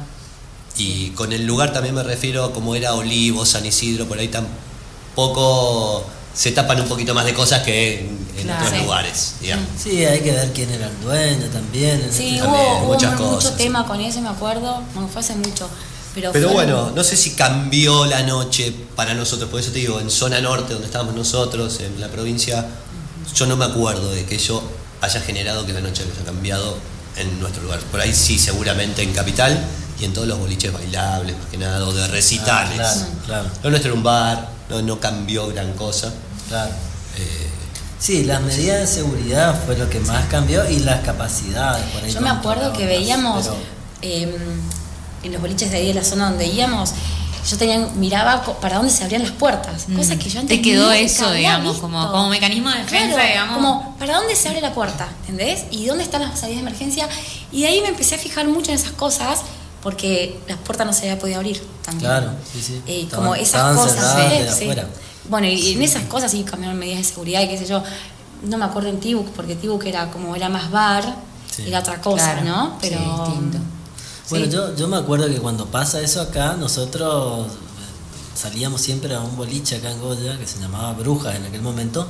[0.77, 4.29] Y con el lugar también me refiero como era Olivo, San Isidro, por ahí
[5.15, 8.63] tampoco se tapan un poquito más de cosas que en, en Claro.
[8.65, 8.85] otros Sí.
[8.85, 9.65] lugares, digamos.
[9.83, 12.07] Sí, hay que ver quién era el dueño también.
[12.11, 14.81] Sí, este- hubo, También, hubo muchas mucho cosas, tema con eso, me acuerdo.
[14.95, 15.69] No, fue hace mucho.
[16.33, 20.09] Pero, bueno, no sé si cambió la noche para nosotros, por eso te digo, en
[20.09, 22.65] zona norte, donde estábamos nosotros, en la provincia,
[23.35, 24.61] yo no me acuerdo de que eso
[25.01, 26.77] haya generado que la noche haya cambiado
[27.19, 27.79] en nuestro lugar.
[27.91, 29.59] Por ahí sí, seguramente en Capital
[29.99, 32.77] y en todos los boliches bailables, más que nada, o de Ah, recitales.
[32.77, 36.11] claro, claro, Lo nuestro era un bar, no, no cambió gran cosa.
[36.47, 36.71] claro.
[37.17, 37.45] Eh,
[37.99, 41.83] Sí, las medidas de seguridad fue lo que más cambió y las capacidades.
[41.91, 43.57] Por ahí Yo me acuerdo que veíamos pero-
[44.01, 44.37] eh,
[45.21, 46.91] en los boliches de ahí de la zona donde íbamos,
[47.47, 49.95] yo tenía, miraba para dónde se abrían las puertas, Mm.
[49.97, 51.81] cosa que yo antes Te quedó eso, digamos, visto.
[51.81, 53.55] como- como mecanismo de defensa, Claro, digamos.
[53.55, 55.07] Como, ¿para dónde se abre la puerta?
[55.21, 55.65] ¿Entendés?
[55.71, 57.07] ¿Y dónde están las salidas de emergencia?
[57.51, 59.39] Y de ahí me empecé a fijar mucho en esas cosas,
[59.83, 62.09] porque las puertas no se había podido abrir también.
[62.11, 62.81] Claro, sí, sí.
[62.85, 64.43] Eh, Estaban- como esas cosas, ¿eh?
[64.43, 64.69] de Sí.
[65.29, 67.83] Bueno, y en esas cosas sí cambiaron medidas de seguridad y qué sé yo.
[68.43, 71.15] No me acuerdo en Tibuk, porque Tibuk era como era más bar,
[71.55, 71.63] Sí.
[71.67, 72.65] era otra cosa, Claro, ¿no?
[72.81, 73.57] sí, Pero distinto.
[74.29, 74.51] Bueno, Sí.
[74.51, 77.47] yo, yo me acuerdo que cuando pasa eso acá, nosotros
[78.35, 82.07] salíamos siempre a un boliche acá en Goya que se llamaba Brujas en aquel momento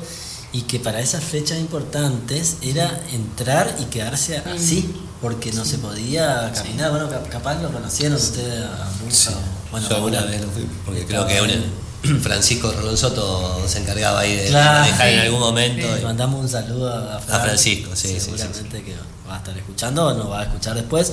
[0.52, 6.52] y que para esas fechas importantes era entrar y quedarse así, porque no se podía
[6.54, 6.92] caminar.
[6.92, 9.34] Bueno, cap- capaz lo conocieron ustedes a Brujas.
[9.72, 11.54] Bueno, Yo alguna vez lo fui, porque creo que una-
[12.22, 14.80] Francisco Rolón Soto se encargaba ahí de Claro.
[14.80, 15.88] manejar en algún momento.
[15.96, 18.96] Le y- mandamos un saludo a, Fran, A Francisco, sí, sí, sí, Seguramente que
[19.30, 21.12] va a estar escuchando o nos va a escuchar después.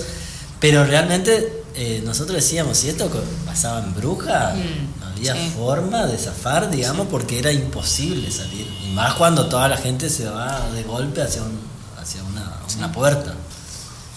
[0.61, 3.11] Pero realmente eh, nosotros decíamos, si esto
[3.45, 5.53] pasaba en Bruja, Mm, no había sí.
[5.57, 8.67] forma de zafar, digamos, porque era imposible salir.
[8.87, 11.59] Y más cuando toda la gente se va de golpe hacia, un,
[12.01, 13.35] hacia una, una puerta.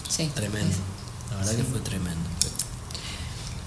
[0.07, 0.29] sí.
[0.33, 0.75] Tremendo.
[1.31, 2.19] La verdad que fue tremendo.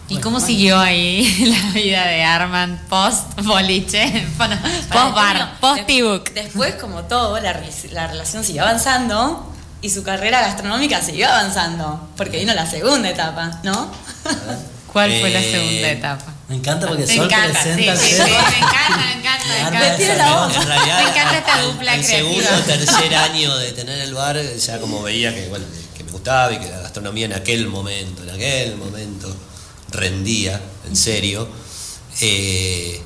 [0.09, 4.27] ¿Y cómo siguió ahí la vida de Arman post boliche?
[4.37, 4.57] Bueno,
[4.93, 6.25] post bar, post T-book.
[6.35, 7.59] Después, como todo, la,
[7.93, 9.52] la relación siguió avanzando
[9.83, 13.91] y su carrera gastronómica siguió avanzando, porque vino la segunda etapa, ¿no?
[14.93, 16.33] ¿Cuál fue la Eh, segunda etapa?
[16.49, 18.51] Me encanta porque Me Sol encanta, sí, presenta sí, el sí, tema.
[18.51, 20.17] me encanta, me encanta, me Me encanta.
[20.17, 20.55] la.
[20.55, 22.17] En realidad, Me encanta esta al- dupla creativa.
[22.19, 25.65] segundo o tercer año de tener el bar, ya como veía que, bueno,
[25.97, 29.35] que me gustaba y que la gastronomía en aquel momento, en aquel momento,
[29.91, 31.49] rendía, en serio.
[32.21, 33.03] Eh,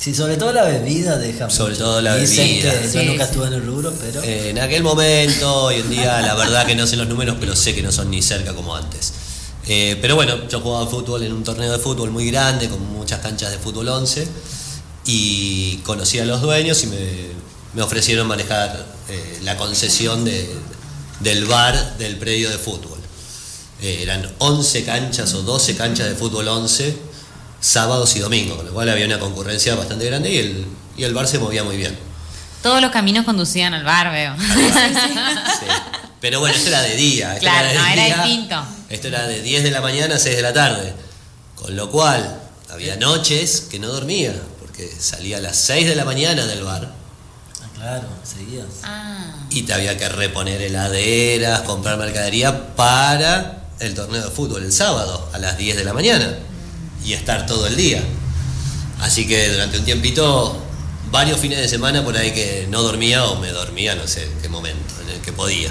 [0.00, 1.84] Sí, sobre todo la bebida deja Sobre mucho.
[1.84, 2.80] todo la Dicen bebida.
[2.80, 3.30] que yo nunca sí.
[3.32, 4.22] estuve en el rubro, pero...
[4.22, 7.54] eh, en aquel momento, hoy en día, la verdad que no sé los números, pero
[7.54, 9.12] sé que no son ni cerca como antes.
[9.66, 13.20] Eh, pero bueno, yo jugaba fútbol en un torneo de fútbol muy grande, con muchas
[13.20, 14.26] canchas de fútbol 11,
[15.04, 17.06] y conocí a los dueños y me,
[17.74, 20.48] me ofrecieron manejar eh, la concesión de-
[21.20, 22.98] del bar del predio de fútbol.
[23.82, 26.96] Eran 11 canchas o 12 canchas de fútbol 11,
[27.60, 31.14] sábados y domingos, con lo cual había una concurrencia bastante grande y el, y el
[31.14, 31.96] bar se movía muy bien.
[32.62, 34.34] Todos los caminos conducían al bar, veo.
[34.38, 35.66] Sí.
[36.20, 37.32] Pero bueno, esto era de día.
[37.32, 38.62] esto Claro, de no, era distinto.
[38.90, 40.92] Esto era de 10 de la mañana a 6 de la tarde.
[41.54, 46.04] Con lo cual, había noches que no dormía, porque salía a las 6 de la
[46.04, 46.92] mañana del bar
[47.62, 48.66] Ah, claro, seguías.
[48.82, 49.34] Ah.
[49.50, 55.30] y te había que reponer heladeras, comprar mercadería para el torneo de fútbol el sábado
[55.32, 56.36] a las 10 de la mañana
[57.04, 58.02] y estar todo el día.
[59.00, 60.62] Así que durante un tiempito,
[61.10, 64.42] varios fines de semana por ahí que no dormía o me dormía, no sé en
[64.42, 65.70] qué momento, en el que podía.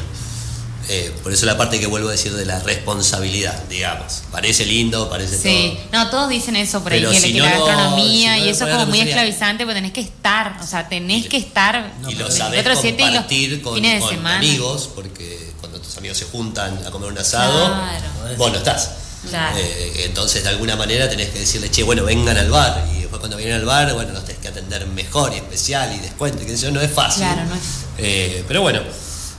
[0.91, 4.23] Eh, por eso la parte que vuelvo a decir de la responsabilidad, digamos.
[4.31, 6.03] Parece lindo, parece Sí, todo.
[6.03, 8.49] no, todos dicen eso por ahí, que, si que no la gastronomía si no y
[8.49, 12.15] eso pones como muy esclavizante, pues tenés que estar, o sea, tenés que estar y
[12.15, 16.17] lo sabés 24/7 y los compartir con, fines de con amigos, porque cuando tus amigos
[16.17, 18.35] se juntan a comer un asado, Claro.
[18.37, 18.89] vos no estás.
[19.27, 19.58] Claro.
[19.58, 22.88] Eh, entonces, de alguna manera tenés que decirle, che, bueno, vengan al bar.
[22.95, 25.99] Y después cuando vienen al bar, bueno, los tenés que atender mejor y especial y
[25.99, 27.23] descuento, que eso no es fácil.
[27.23, 27.62] Claro, no es-
[27.97, 28.82] Eh, pero bueno,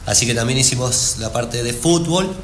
[0.06, 2.34] así que también hicimos la parte de fútbol,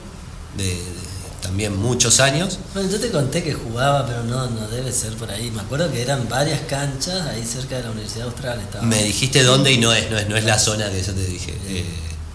[0.57, 0.96] de, de
[1.42, 2.59] también muchos años.
[2.75, 5.51] Bueno, yo te conté que jugaba, pero no, no debe ser por ahí.
[5.51, 8.59] Me acuerdo que eran varias canchas ahí cerca de la Universidad Austral.
[8.61, 8.85] Estaba.
[8.85, 11.25] Me dijiste dónde y no es, no es, no es la zona que yo te
[11.25, 11.85] dije eh,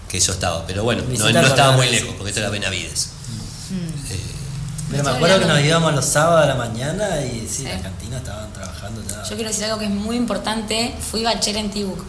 [0.08, 0.64] que eso estaba.
[0.66, 3.08] Pero bueno, no, estaba muy lejos, porque esto era Benavides.
[4.92, 7.64] Pero me acuerdo que nos íbamos los sábados a la mañana y sí, Sí.
[7.64, 9.22] la cantina estaban trabajando ya.
[9.28, 10.94] Yo quiero decir algo que es muy importante.
[11.10, 12.04] Fui bachera en Tibuk.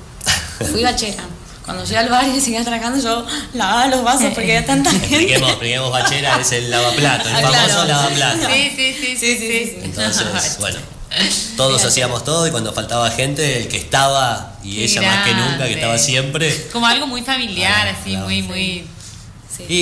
[0.72, 1.24] Fui bachera.
[1.66, 5.06] Cuando llegué al bar y seguía trabajando, yo lavaba los vasos porque había tanta gente.
[5.08, 7.88] expliquemos, expliquemos, Bachera es el lavaplato, el Ah, famoso claro.
[7.88, 8.48] lavaplato.
[8.48, 9.48] Sí, sí, sí, sí, sí.
[9.48, 9.78] sí.
[9.84, 10.80] Entonces, bueno,
[11.56, 15.34] todos hacíamos todo y cuando faltaba gente, el que estaba, y Qué ella más que
[15.36, 16.68] nunca, que estaba siempre.
[16.74, 18.26] Como algo muy familiar, Ah, así, claro.
[18.26, 18.48] muy, Sí.
[18.50, 18.88] muy...
[19.56, 19.64] Sí.
[19.70, 19.76] Y.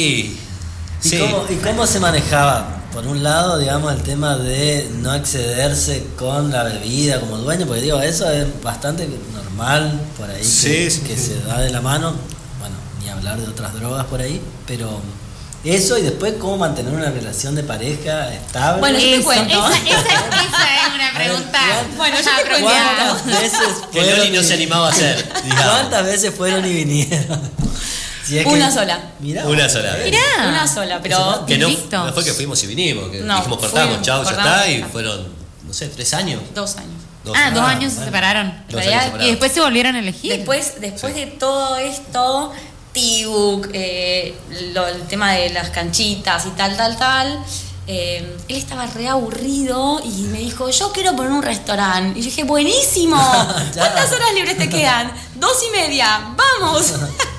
[1.03, 2.67] ¿Y, sí, cómo, ¿Y cómo se manejaba?
[2.93, 7.81] Por un lado, digamos, el tema de no excederse con la bebida como dueño, porque
[7.81, 11.27] digo, eso es bastante normal por ahí, que, Sí, sí, que sí.
[11.41, 12.13] se da de la mano.
[12.59, 14.99] Bueno, ni hablar de otras drogas por ahí, pero
[15.63, 18.81] eso y después cómo mantener una relación de pareja estable.
[18.81, 19.53] Bueno, yo te Eso, cuento.
[19.67, 21.59] Esa, esa- esa es una pregunta.
[21.59, 23.59] ¿cuántas- bueno, yo te ¿Cuántas veces
[23.91, 25.33] que fueron Loli no y- se animaba a hacer.
[25.45, 25.63] digamos.
[25.71, 27.41] ¿Cuántas veces fueron y vinieron?
[28.31, 28.99] Si es que- Una sola.
[29.19, 30.05] Mirá, Una sola vez.
[30.05, 30.47] Mirá.
[30.47, 31.45] Una sola, pero.
[31.45, 32.05] Que no, Listo.
[32.05, 34.71] no fue que fuimos y vinimos, que No, dijimos cortamos, fuimos, chao, ya cortamos, está,
[34.71, 34.87] y ya.
[34.87, 35.27] fueron,
[35.67, 36.41] no sé, tres años.
[36.55, 36.91] Dos años.
[37.25, 37.55] Dos ah, años.
[37.55, 38.05] dos años se bueno.
[38.05, 38.63] separaron.
[38.69, 38.83] Dos
[39.21, 40.31] Y después se volvieron a elegir.
[40.37, 41.19] Después, después Sí.
[41.19, 42.51] de todo esto,
[42.93, 44.35] Tibuk, eh,
[44.73, 47.39] lo- el tema de las canchitas y tal, tal, tal,
[47.87, 52.19] eh, él estaba re aburrido y me dijo, yo quiero poner un restaurante.
[52.19, 53.17] Y yo dije, buenísimo,
[53.75, 55.11] ¿cuántas horas libres te quedan?
[55.35, 56.93] Dos y media, vamos.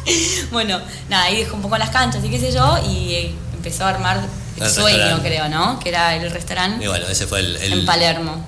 [0.51, 3.85] bueno, nada, ahí dejó un poco las canchas y qué sé yo, y eh, empezó
[3.85, 4.19] a armar
[4.57, 5.29] el, El sueño, restaurante.
[5.29, 5.79] creo, ¿no?
[5.81, 7.57] Que era el restaurante Y bueno, ese fue el.
[7.57, 8.45] el- en Palermo.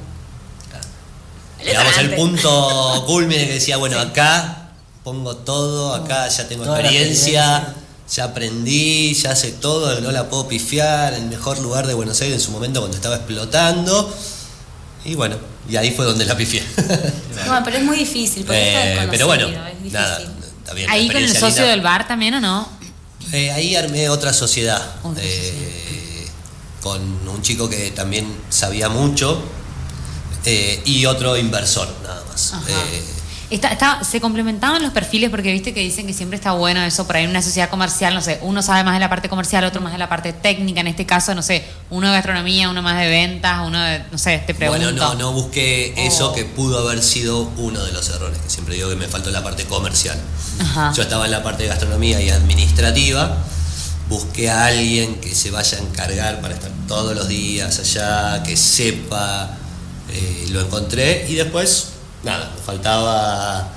[1.61, 4.69] El digamos, el punto culmine que decía, bueno, acá
[5.03, 7.75] pongo todo, acá ya tengo Toda experiencia,
[8.15, 12.35] ya aprendí, ya sé todo, no la puedo pifiar, el mejor lugar de Buenos Aires
[12.37, 14.15] en su momento cuando estaba explotando.
[15.07, 15.37] Y bueno,
[15.69, 16.63] y ahí fue donde la pifié.
[17.47, 19.93] Bueno, pero es muy difícil, porque Eh, está pero bueno, es difícil.
[19.93, 20.19] nada,
[20.89, 21.71] Ahí con el socio linda.
[21.71, 22.69] del bar también, ¿o no?
[23.33, 26.29] Eh, ahí armé otra sociedad, Otra eh,
[26.81, 29.43] con un chico que también sabía mucho
[30.45, 32.55] eh, y otro inversor nada más.
[33.51, 37.07] Está, está- se complementaban los perfiles porque viste que dicen que siempre está bueno eso
[37.07, 39.63] por ahí en una sociedad comercial, no sé, uno sabe más de la parte comercial,
[39.65, 42.81] otro más de la parte técnica, en este caso, no sé, uno de gastronomía, uno
[42.83, 44.83] más de ventas, uno de, no sé, te pregunto.
[44.85, 46.33] Bueno, no, no busqué eso Oh.
[46.33, 49.45] que pudo haber sido uno de los errores, que siempre digo que me faltó la
[49.45, 50.19] parte comercial.
[50.61, 50.93] Ajá.
[50.97, 53.37] Yo estaba en la parte de gastronomía y administrativa,
[54.09, 58.57] busqué a alguien que se vaya a encargar para estar todos los días allá, que
[58.57, 59.51] sepa,
[60.13, 61.89] eh, lo encontré y después,
[62.25, 63.69] nada, me faltaba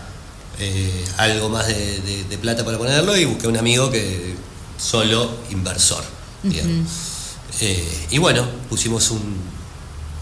[0.59, 4.35] eh, algo más de, de- de plata para ponerlo y busqué un amigo que
[4.79, 6.03] solo inversor.
[7.61, 9.35] Eh, y bueno, pusimos un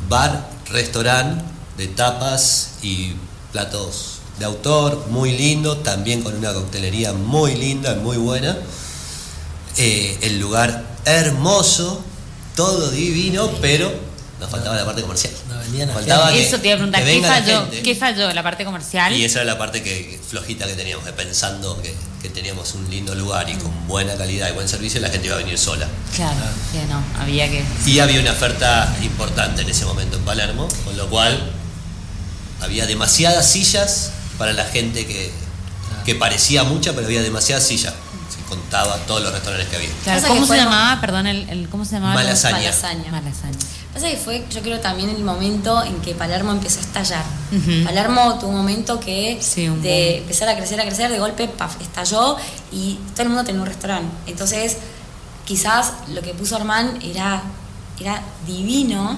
[0.09, 1.43] bar, restaurante
[1.77, 3.13] de tapas y
[3.51, 8.57] platos de autor, muy lindo, también con una coctelería muy linda, muy buena.
[9.77, 12.01] Eh, el lugar hermoso,
[12.55, 13.91] todo divino, pero
[14.39, 15.33] nos faltaba la parte comercial.
[15.85, 17.69] No faltaba que- Eso te iba a preguntar, que ¿qué falló?
[17.83, 18.33] ¿Qué falló?
[18.33, 19.13] ¿La parte comercial?
[19.13, 22.89] Y esa era la parte que, flojita que teníamos, de pensando que, que teníamos un
[22.89, 25.87] lindo lugar y con buena calidad y buen servicio, la gente iba a venir sola.
[26.15, 26.35] Claro,
[26.71, 27.63] sí, no, había que...
[27.85, 31.51] Y había una oferta importante en ese momento en Palermo, con lo cual
[32.61, 35.31] había demasiadas sillas para la gente que,
[36.05, 37.93] que parecía mucha, pero había demasiadas sillas.
[38.29, 39.89] Se contaba todos los restaurantes que había.
[40.03, 40.99] Claro, ¿Cómo que se llamaba?
[41.01, 42.15] Perdón, el, el- ¿cómo se llamaba?
[42.15, 42.57] Malasaña.
[42.57, 43.11] Malasaña.
[43.11, 43.57] Malasaña.
[43.95, 47.23] Pasa que fue, yo creo, también el momento en que Palermo empezó a estallar.
[47.85, 50.21] Palermo tuvo un momento que Sí, un de boom.
[50.23, 52.35] empezar a crecer, a crecer, de golpe, paf, estalló
[52.73, 54.13] y todo el mundo tenía un restaurante.
[54.27, 54.77] Entonces,
[55.45, 57.41] quizás lo que puso Armán era,
[57.97, 59.17] era divino,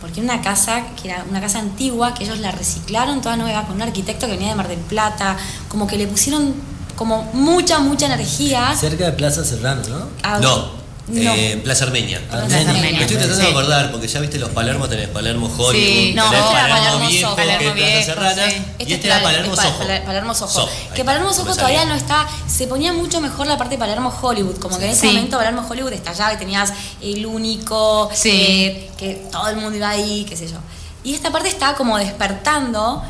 [0.00, 3.64] porque era una casa que era una casa antigua, que ellos la reciclaron toda nueva,
[3.66, 5.36] con un arquitecto que venía de Mar del Plata,
[5.68, 6.54] como que le pusieron
[6.94, 8.72] como mucha, mucha energía.
[8.78, 10.06] Cerca de Plaza Serrano, ¿no?
[10.22, 10.70] a- No,
[11.08, 11.32] no.
[11.34, 12.20] eh, en Plaza Armenia.
[12.30, 12.72] Armenia.
[12.72, 13.50] Me estoy tratando de Sí.
[13.50, 17.08] acordar, porque ya viste los Palermo, tenés Palermo Hollywood, Sí, no, tenés este Palermo, Palermo
[17.08, 17.36] Viejo, Soho.
[17.36, 18.62] que es Palermo Plaza Serrana, sí.
[18.86, 19.78] y este era Palermo Pa- Soho.
[19.78, 20.48] Pala- Palermo Soho.
[20.50, 22.26] Soho, ahí que está, Palermo me todavía no está.
[22.48, 24.56] Se ponía mucho mejor la parte de Palermo Hollywood.
[24.58, 25.06] Como que en ese Sí.
[25.08, 28.10] momento Palermo Hollywood estallaba y tenías el único.
[28.12, 28.30] Sí.
[28.30, 30.56] eh, que todo el mundo iba ahí, qué sé yo.
[31.04, 33.02] Y esta parte estaba como despertando.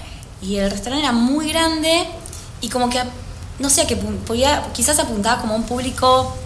[0.43, 2.05] Y el restaurante era muy grande.
[2.61, 3.03] Y como que.
[3.59, 6.37] No sé, que podía, quizás apuntaba como a un público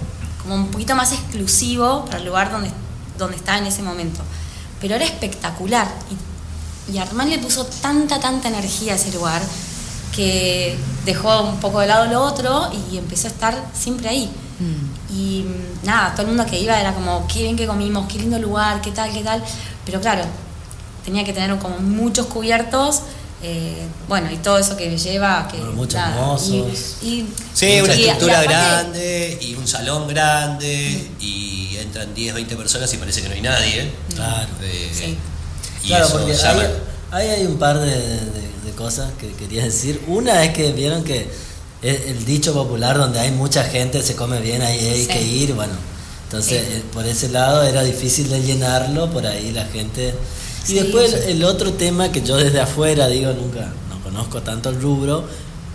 [0.42, 2.70] como un poquito más exclusivo para el lugar donde,
[3.18, 4.20] donde estaba en ese momento.
[4.80, 5.88] Pero era espectacular.
[6.88, 9.42] Y, y Armán le puso tanta, tanta energía a ese lugar
[10.14, 14.30] que dejó un poco de lado lo otro y empezó a estar siempre ahí.
[14.58, 15.12] Mm.
[15.14, 18.18] Y mm, nada, todo el mundo que iba era como, qué bien que comimos, qué
[18.18, 19.42] lindo lugar, qué tal, qué tal.
[19.84, 20.24] Pero claro,
[21.04, 23.02] tenía que tener como muchos cubiertos.
[23.42, 26.50] Eh, bueno, y todo eso que lleva, que Bueno, muchos nada, mozos.
[27.02, 32.56] y- y- Sí, una y- estructura grande y un salón grande y entran 10, 20
[32.56, 33.90] personas y parece que no hay nadie.
[34.14, 34.48] Claro.
[34.62, 35.16] Eh, Sí.
[35.84, 36.62] Y claro, eso porque llama.
[36.62, 36.68] ahí,
[37.12, 40.02] ahí hay un par de, de- de cosas que quería decir.
[40.06, 41.30] Una es que vieron que
[41.82, 45.08] el, el dicho popular donde hay mucha gente se come bien, ahí hay Sí.
[45.08, 45.72] que ir, bueno.
[46.24, 46.72] Entonces, Sí.
[46.74, 50.14] eh, por ese lado era difícil de llenarlo, por ahí la gente...
[50.68, 51.30] Y después sí.
[51.32, 55.24] el, otro tema que yo desde afuera digo, nunca, no conozco tanto el rubro,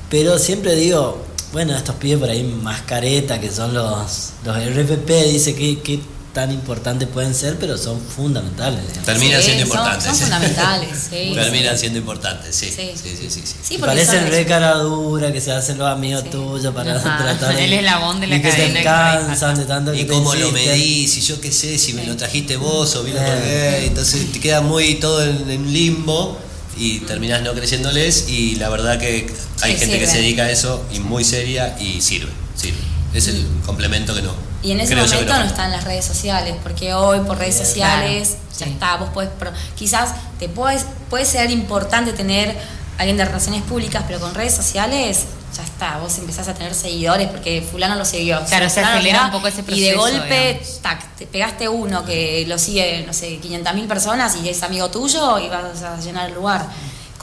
[0.10, 1.18] pero siempre digo,
[1.52, 6.00] bueno, estos pibes por ahí más careta, que son los, los RPP, dice que, que
[6.36, 8.82] tan importantes pueden ser, pero son fundamentales.
[9.06, 10.04] Terminan Sí, siendo importantes.
[10.06, 11.32] son fundamentales, sí.
[11.34, 12.68] Terminan siendo importantes, sí.
[12.68, 12.92] Sí.
[13.02, 13.42] Sí, sí, sí.
[13.46, 13.54] sí.
[13.64, 16.30] Sí, porque Parecen re cara dura, que se hacen los amigos Sí.
[16.30, 17.18] tuyos para Ajá.
[17.24, 17.66] tratar de.
[17.66, 20.52] El eslabón de la y que cadena te cansan de tanto que Y cómo lo
[20.52, 23.26] medís, y yo qué sé, si me lo trajiste vos o vino Eh.
[23.26, 23.86] por qué.
[23.88, 26.38] Entonces te queda muy todo en, en limbo
[26.78, 28.26] y terminás no creyéndoles.
[28.28, 29.26] Y la verdad que
[29.62, 32.78] hay Sí, gente que se dedica a eso y muy seria y sirve, sirve.
[33.14, 34.34] Es el complemento que no.
[34.66, 38.30] Y en ese creo momento no están las redes sociales, porque hoy por redes sociales
[38.30, 38.72] Claro, ya sí.
[38.72, 42.58] está, vos podés, pro- quizás te puedes, puede ser importante tener
[42.98, 45.26] alguien de relaciones públicas, pero con redes sociales
[45.56, 48.44] ya está, vos empezás a tener seguidores porque fulano lo siguió.
[48.46, 50.82] Claro, se acelera un poco ese Y de proceso, golpe, digamos.
[50.82, 55.38] tac, te pegaste uno que lo sigue, no sé, 500.000 personas y es amigo tuyo
[55.40, 56.66] y vas a llenar el lugar.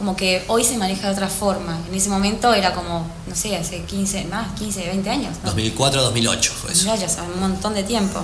[0.02, 1.78] Como que hoy se maneja de otra forma.
[1.88, 5.36] En ese momento era como, no sé, hace 15, más, 15, 20 años.
[5.44, 5.50] ¿no?
[5.50, 6.86] 2004, 2008 fue eso.
[6.86, 8.20] Mirá, ya hace un montón de tiempo.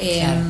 [0.00, 0.40] Eh, claro.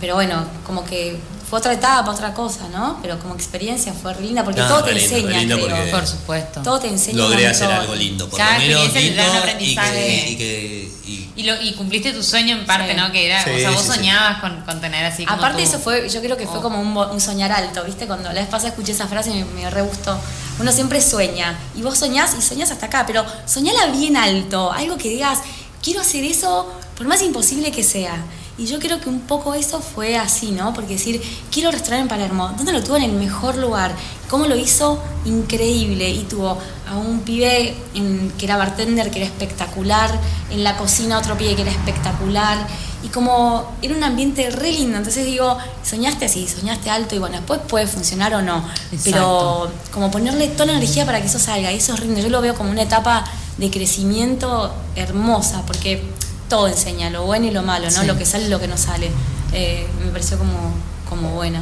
[0.00, 1.20] Pero bueno, como que
[1.52, 2.98] fue otra etapa, otra cosa, ¿no?
[3.02, 5.68] Pero como experiencia fue linda porque No, todo te lindo, enseña, lindo creo.
[5.76, 6.62] porque- Por supuesto.
[6.62, 7.18] Todo te enseña.
[7.18, 10.24] Logré hacer algo lindo, por Cada lo menos experiencia te da un lindo y aprendizaje.
[10.24, 12.96] que, y que y- Y, lo, y cumpliste tu sueño en parte, Sí.
[12.96, 13.12] ¿no?
[13.12, 13.94] Que era, Sí, o sea, vos sí, sí.
[13.96, 16.62] soñabas con, con tener así como Aparte eso fue, yo creo que fue Oh.
[16.62, 18.06] como un, bo- un soñar alto, ¿viste?
[18.06, 20.18] Cuando la vez pasada escuché esa frase me, me re gustó.
[20.58, 24.96] Uno siempre sueña, y vos soñás y soñás hasta acá, pero soñala bien alto, algo
[24.96, 25.40] que digas,
[25.82, 28.16] quiero hacer eso por más imposible que sea.
[28.58, 30.74] Y yo creo que un poco eso fue así, ¿no?
[30.74, 33.92] Porque decir, quiero restaurar en Palermo, ¿dónde lo tuvo en el mejor lugar?
[34.28, 35.02] ¿Cómo lo hizo?
[35.24, 36.10] Increíble.
[36.10, 40.10] Y tuvo a un pibe en- que era bartender, que era espectacular,
[40.50, 42.66] en la cocina otro pibe que era espectacular.
[43.02, 47.36] Y como era un ambiente re lindo, entonces digo, soñaste así, soñaste alto y bueno,
[47.38, 48.62] después puede funcionar o no.
[49.02, 52.20] Pero como ponerle toda la energía para que eso salga, y eso es lindo.
[52.20, 53.24] Yo lo veo como una etapa
[53.56, 56.02] de crecimiento hermosa, porque
[56.52, 58.00] todo enseña, lo bueno y lo malo, ¿no?
[58.02, 58.06] Sí.
[58.06, 59.10] Lo que sale y lo que no sale.
[59.54, 60.74] Eh, me pareció como,
[61.08, 61.60] como bueno.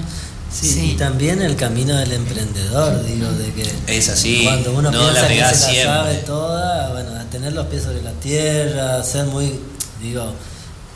[0.52, 0.90] Sí, Sí.
[0.92, 5.22] y también el camino del emprendedor, digo, de que Es así, cuando uno no piensa
[5.22, 5.84] la que se la siempre.
[5.84, 9.60] sabe toda, bueno, a tener los pies sobre la tierra, ser muy,
[10.02, 10.24] digo,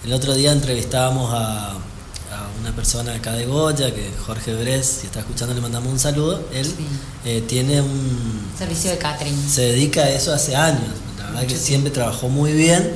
[0.05, 1.77] el otro día entrevistábamos a, a
[2.61, 6.49] una persona acá de Goya, que Jorge Bres, si está escuchando le mandamos un saludo,
[6.53, 6.75] él Sí.
[7.25, 9.49] eh, tiene un, Servicio de catering.
[9.49, 10.83] se dedica a eso hace años,
[11.17, 12.91] la verdad que siempre trabajó muy bien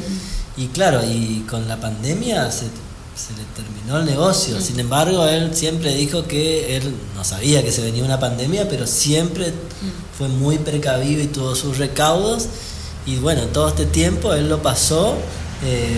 [0.59, 5.55] y claro, y con la pandemia se, se le terminó el negocio, sin embargo él
[5.55, 9.53] siempre dijo que él no sabía que se venía una pandemia, pero siempre
[10.17, 12.47] fue muy precavido y tuvo sus recaudos.
[13.07, 15.15] Y bueno, todo este tiempo él lo pasó
[15.65, 15.97] eh,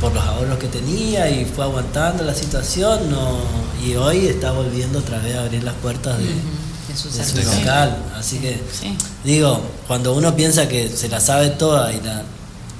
[0.00, 3.38] por los ahorros que tenía y fue aguantando la situación no,
[3.84, 7.30] y hoy está volviendo otra vez a abrir las puertas de, De su de su
[7.36, 7.58] servicio.
[7.60, 8.96] local, así que Sí.
[9.24, 12.22] Digo, cuando uno piensa que se la sabe toda y la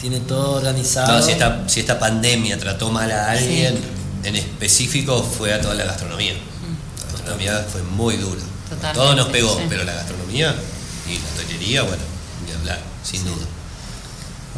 [0.02, 1.16] tiene todo organizado.
[1.16, 3.78] No, si esta, si esta pandemia trató mal a alguien
[4.24, 6.32] en específico fue a toda la gastronomía.
[6.32, 8.40] La gastronomía fue muy dura.
[8.68, 9.62] Totalmente, Todo nos pegó, sí.
[9.68, 10.54] pero la gastronomía
[11.08, 12.02] y la hotelería, bueno,
[12.46, 13.46] ni hablar, sin duda.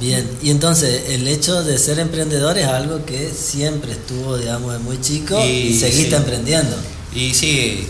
[0.01, 4.79] Bien, y entonces el hecho de ser emprendedor es algo que siempre estuvo, digamos, de
[4.79, 6.17] muy chico y, Y seguiste sí.
[6.17, 6.75] emprendiendo.
[7.15, 7.87] Y sí,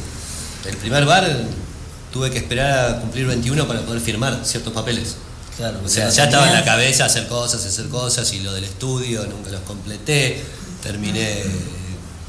[0.68, 1.24] el primer bar
[2.12, 5.16] tuve que esperar a cumplir 21 para poder firmar ciertos papeles.
[5.56, 8.64] Claro, O sea, ya estaba en la cabeza hacer cosas, hacer cosas, y lo del
[8.64, 10.42] estudio nunca los completé.
[10.82, 11.42] Terminé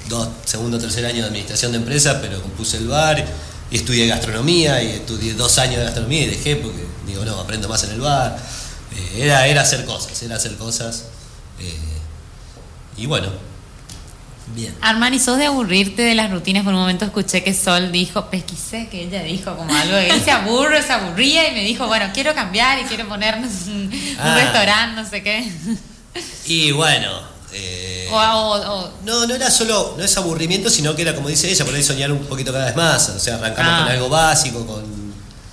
[0.08, 3.26] dos, segundo, tercer año de administración de empresas, pero compuse el bar
[3.72, 7.68] y estudié gastronomía y estudié dos años de gastronomía y dejé porque digo, no, aprendo
[7.68, 8.38] más en el bar.
[8.96, 11.06] Eh, era, era hacer cosas, era hacer cosas.
[11.60, 11.74] eh,
[12.98, 13.28] y bueno,
[14.54, 14.74] Bien.
[14.82, 16.64] Armani, ¿sos de aburrirte de las rutinas?
[16.64, 20.30] Por un momento escuché que Sol dijo, pesquisé que ella dijo como algo, que se
[20.32, 24.36] aburre, se aburría y me dijo, bueno, quiero cambiar y quiero ponernos un, un Ah.
[24.36, 25.52] restaurante, no sé qué.
[26.46, 27.10] y bueno.
[27.54, 31.30] eh, O, o- o- No, no era solo, no es aburrimiento, sino que era como
[31.30, 33.10] dice ella, por ahí soñar un poquito cada vez más.
[33.10, 33.84] O sea, arrancamos Ah.
[33.84, 34.84] con algo básico, con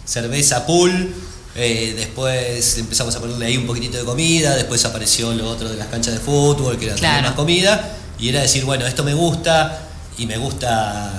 [0.05, 1.15] cerveza pool,
[1.55, 5.77] eh, después empezamos a ponerle ahí un poquitito de comida, después apareció lo otro de
[5.77, 7.23] las canchas de fútbol, que era Claro.
[7.29, 9.79] más comida, y era decir, bueno, esto me gusta,
[10.19, 11.11] y me gusta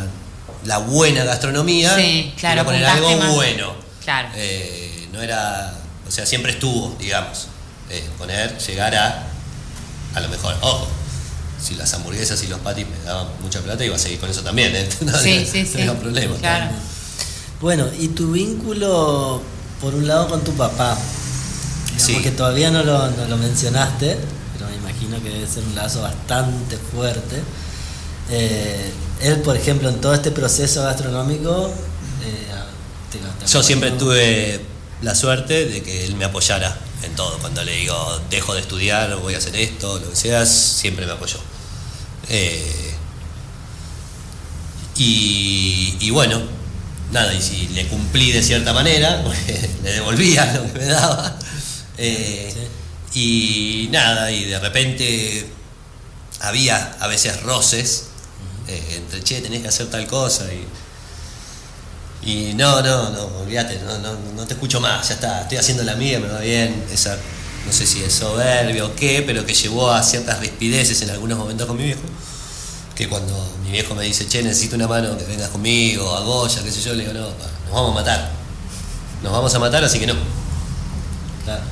[0.66, 3.34] la buena gastronomía, Sí, claro, poner algo más.
[3.36, 3.74] bueno.
[4.04, 4.30] Claro.
[4.36, 5.74] Eh, no era,
[6.08, 7.48] o sea, siempre estuvo, digamos,
[7.90, 9.24] eh, poner, llegar a,
[10.16, 10.88] a lo mejor, ojo,
[11.62, 14.42] si las hamburguesas y los patis me daban mucha plata, iba a seguir con eso
[14.42, 14.88] también, ¿eh?
[15.02, 15.82] No, Sí, no, sí, no sí.
[15.82, 16.36] era un problema.
[16.38, 16.72] Claro.
[17.62, 19.42] Bueno, y tu vínculo,
[19.82, 20.98] por un lado, con tu papá.
[21.86, 22.22] Digamos Sí.
[22.22, 24.18] que todavía no lo, no lo mencionaste,
[25.14, 27.42] imagino que debe ser un lazo bastante fuerte.
[28.30, 31.72] Eh, él, por ejemplo, en todo este proceso gastronómico,
[32.24, 34.60] eh, Yo siempre tuve
[35.02, 37.38] la suerte de que él me apoyara en todo.
[37.40, 41.12] Cuando le digo, dejo de estudiar, voy a hacer esto, lo que sea, siempre me
[41.12, 41.38] apoyó.
[42.30, 42.96] Eh,
[44.98, 46.42] y, y bueno,
[47.12, 49.24] nada, y si le cumplí de cierta manera,
[49.84, 51.38] le devolvía lo que me daba.
[51.98, 52.54] Eh,
[53.14, 55.48] Y nada, y de repente
[56.40, 58.06] había a veces roces
[58.68, 60.46] eh, entre, che, tenés que hacer tal cosa.
[60.52, 60.66] Y,
[62.30, 65.84] y no, no, no, olvídate, no, no, no te escucho más, ya está, estoy haciendo
[65.84, 66.86] la mía, me va bien.
[66.92, 67.18] Esa,
[67.66, 71.38] no sé si es soberbio o qué, pero que llevó a ciertas rispideces en algunos
[71.38, 72.02] momentos con mi viejo.
[72.96, 73.34] Que cuando
[73.64, 76.82] mi viejo me dice, che, necesito una mano, que vengas conmigo, a Goya, qué sé
[76.82, 78.32] yo, le digo, no, pa, nos vamos a matar.
[79.22, 80.16] nos vamos a matar, así que no.
[81.44, 81.64] Claro.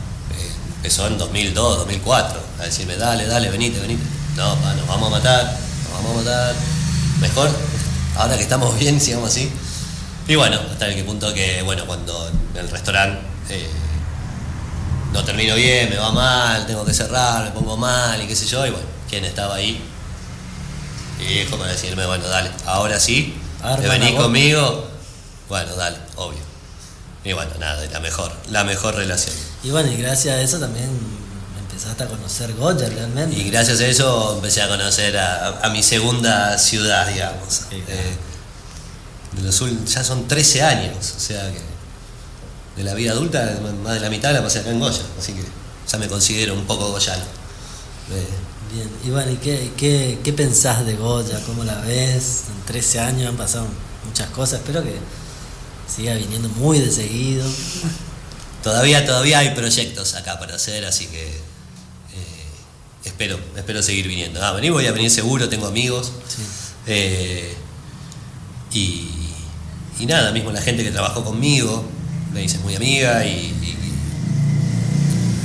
[0.81, 4.01] Empezó en 2002, 2004, a decirme, dale, dale, venite, venite.
[4.35, 6.55] No, pa, nos vamos a matar, nos vamos a matar.
[7.19, 7.51] Mejor,
[8.17, 9.51] ahora que estamos bien, sigamos así.
[10.27, 13.69] Y bueno, hasta el punto que, bueno, cuando en el restaurante eh,
[15.13, 18.47] no termino bien, me va mal, tengo que cerrar, me pongo mal y qué sé
[18.47, 19.79] yo, y bueno, ¿quién estaba ahí?
[21.19, 23.39] Y es como decirme, bueno, dale, ahora sí,
[23.79, 24.89] te venís conmigo,
[25.47, 26.50] bueno, dale, obvio.
[27.23, 29.35] Y bueno, nada, la mejor, la mejor relación.
[29.63, 30.89] Y bueno, y gracias a eso también
[31.59, 33.37] empezaste a conocer Goya realmente.
[33.37, 37.53] Y gracias a eso empecé a conocer a, a mi segunda ciudad, digamos.
[37.69, 38.01] Sí, claro.
[38.01, 38.15] Eh,
[39.37, 41.61] de los ul- ya son 13 años, o sea que
[42.75, 45.43] de la vida adulta más de la mitad la pasé acá en Goya, así que
[45.89, 47.23] ya me considero un poco goyano.
[48.11, 48.27] Eh,
[48.73, 51.39] Bien, y bueno, ¿y qué, qué, qué pensás de Goya?
[51.45, 52.43] ¿Cómo la ves?
[52.57, 53.67] En 13 años han pasado
[54.05, 54.97] muchas cosas, espero que
[55.95, 57.45] siga viniendo muy de seguido.
[58.63, 62.45] todavía, todavía hay proyectos acá para hacer, así que eh,
[63.05, 64.43] espero, espero seguir viniendo.
[64.43, 66.11] Ah, venir voy a venir seguro, tengo amigos.
[66.27, 66.41] Sí.
[66.87, 67.53] Eh,
[68.73, 69.09] y,
[69.99, 71.83] y nada, mismo la gente que trabajó conmigo
[72.33, 73.77] me dice muy amiga y, y-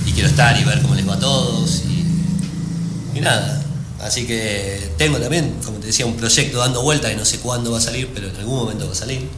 [0.09, 1.82] y quiero estar y ver cómo les va a todos.
[1.84, 3.62] Y, y nada,
[4.01, 7.72] así que tengo también, como te decía, un proyecto dando vueltas que no sé cuándo
[7.72, 9.28] va a salir, pero en algún momento va a salir.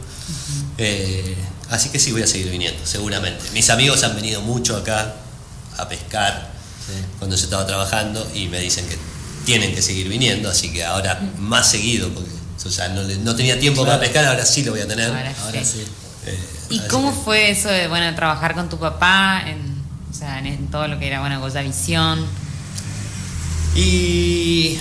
[0.81, 1.35] Eh,
[1.69, 3.43] así que sí, voy a seguir viniendo, seguramente.
[3.51, 5.13] Mis amigos han venido mucho acá
[5.77, 6.49] a pescar
[6.87, 6.93] Sí.
[7.19, 8.97] cuando yo estaba trabajando y me dicen que
[9.45, 12.29] tienen que seguir viniendo, así que ahora más seguido, porque
[12.63, 15.07] yo ya no, le- no tenía tiempo para pescar, ahora sí lo voy a tener.
[15.09, 15.83] Ahora Ahora sí.
[16.25, 19.75] Eh, ¿Y cómo que- fue eso de bueno trabajar con tu papá en,
[20.09, 22.25] o sea, en, en todo lo que era bueno Goya Visión?
[23.75, 24.77] Y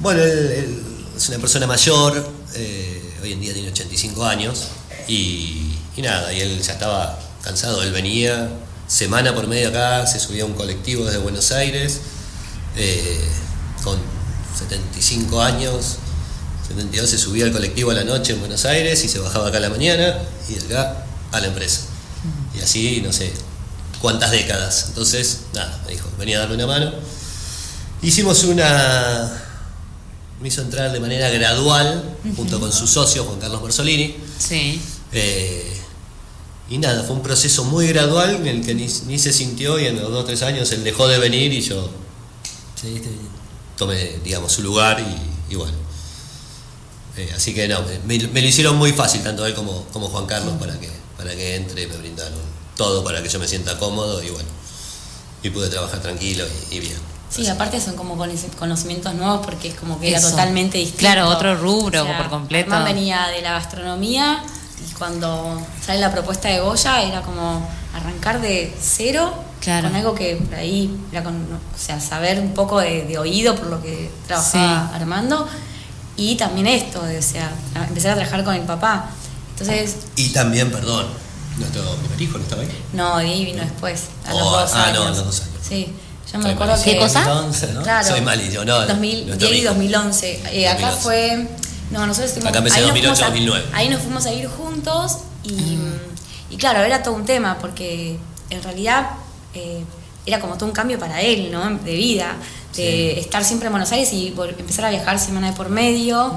[0.00, 0.82] bueno, él, él
[1.16, 4.68] es una persona mayor, eh, hoy en día tiene 85 años,
[5.08, 8.48] y, y nada, y él ya estaba cansado, él venía
[8.86, 12.00] semana por medio acá, se subía a un colectivo desde Buenos Aires,
[12.76, 13.20] eh,
[13.82, 13.98] con
[14.58, 15.96] 75 años,
[16.68, 19.58] 72 se subía al colectivo a la noche en Buenos Aires y se bajaba acá
[19.58, 21.82] a la mañana y de acá a la empresa.
[22.56, 23.32] Y así, no sé,
[24.00, 24.86] cuántas décadas.
[24.88, 26.92] Entonces, nada, me dijo, venía a darme una mano.
[28.02, 29.42] Hicimos una.
[30.40, 34.16] Me hizo entrar de manera gradual, junto con su socio, Juan Carlos Bersolini.
[34.38, 34.80] Sí.
[35.12, 35.76] Eh,
[36.70, 39.86] y nada, fue un proceso muy gradual en el que ni, ni se sintió y
[39.86, 41.90] en los dos o tres años él dejó de venir y yo
[42.80, 43.10] Seguiste
[43.76, 45.76] tomé, digamos, su lugar y, y bueno.
[47.16, 50.24] Eh, así que no, me, me lo hicieron muy fácil, tanto él como, como Juan
[50.26, 50.88] Carlos, para que,
[51.18, 52.38] para que entre, me brindaron
[52.76, 54.48] todo para que yo me sienta cómodo y bueno.
[55.42, 56.96] Y pude trabajar tranquilo y, y bien.
[57.28, 60.30] Sí, aparte son como cono- conocimientos nuevos porque es como que era Eso.
[60.30, 60.98] totalmente distinto.
[61.00, 62.72] Claro, otro rubro por completo.
[62.72, 64.42] Armán venía de la gastronomía
[65.02, 69.88] cuando sale la propuesta de Goya era como arrancar de cero Claro.
[69.88, 73.56] con algo que por ahí era con, o sea, saber un poco de, de oído
[73.56, 74.96] por lo que trabajaba Sí.
[75.02, 75.48] Armando
[76.16, 77.50] y también esto, de, o sea,
[77.88, 79.10] empezar a trabajar con el papá.
[79.54, 81.06] Entonces, Y también, perdón,
[81.58, 82.68] nuestro primer hijo no estaba ahí.
[82.92, 84.98] no, Diego vino después, a los Oh, dos ah, años.
[84.98, 85.52] no, a los dos años.
[85.68, 85.92] Sí,
[86.32, 86.84] yo me Soy acuerdo malísimo.
[86.84, 86.98] que...
[86.98, 87.18] ¿Qué cosa?
[87.22, 87.82] Entonces, ¿no?
[87.82, 88.08] Claro.
[88.08, 89.74] Soy malísimo, no, 2000, nuestro 10 y hijo.
[89.74, 90.42] 2011.
[90.52, 91.02] Eh, acá 2011.
[91.02, 91.71] fue.
[91.92, 92.50] No, nosotros estuvimos.
[92.50, 93.64] Acá empecé ahí nos 2008, fuimos a- 2009.
[93.74, 95.78] Ahí nos fuimos a ir juntos y,
[96.50, 98.18] y claro, era todo un tema porque
[98.50, 99.10] en realidad
[99.54, 99.84] eh,
[100.26, 101.68] era como todo un cambio para él, ¿no?
[101.78, 102.34] De vida,
[102.76, 104.28] de estar siempre en Buenos Aires y
[104.58, 106.34] empezar a viajar semana de por medio,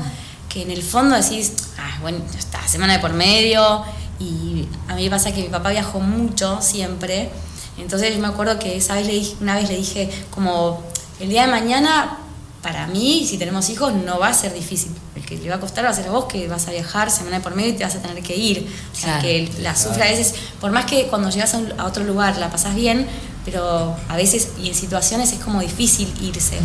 [0.50, 3.84] que en el fondo decís, ah, bueno, ya está, semana de por medio.
[4.20, 7.30] Y a mí me pasa que mi papá viajó mucho siempre.
[7.78, 10.82] Entonces yo me acuerdo que esa vez le dije, una vez le dije como
[11.20, 12.18] el día de mañana
[12.62, 14.92] para mí, si tenemos hijos, no va a ser difícil.
[15.26, 17.38] Que le va a costar va a ser a vos, que vas a viajar semana
[17.38, 18.68] de por medio y te vas a tener que ir.
[18.92, 19.22] O sea, Claro.
[19.24, 22.38] que la sufra a veces, por más que cuando llegas a, un- a otro lugar
[22.38, 23.08] la pasas bien,
[23.44, 26.58] pero a veces y en situaciones es como difícil irse.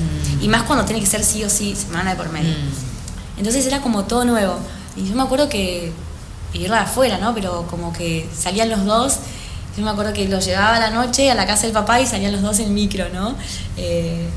[0.42, 2.54] Y más cuando tiene que ser sí o sí semana de por medio.
[3.38, 4.56] Entonces era como todo nuevo.
[4.96, 5.92] Y yo me acuerdo que
[6.52, 7.34] vivirla de afuera, ¿no?
[7.34, 9.16] Pero como que salían los dos.
[9.76, 12.06] Yo me acuerdo que los llevaba a la noche a la casa del papá y
[12.06, 13.34] salían los dos en micro, ¿no?
[13.76, 14.28] Eh,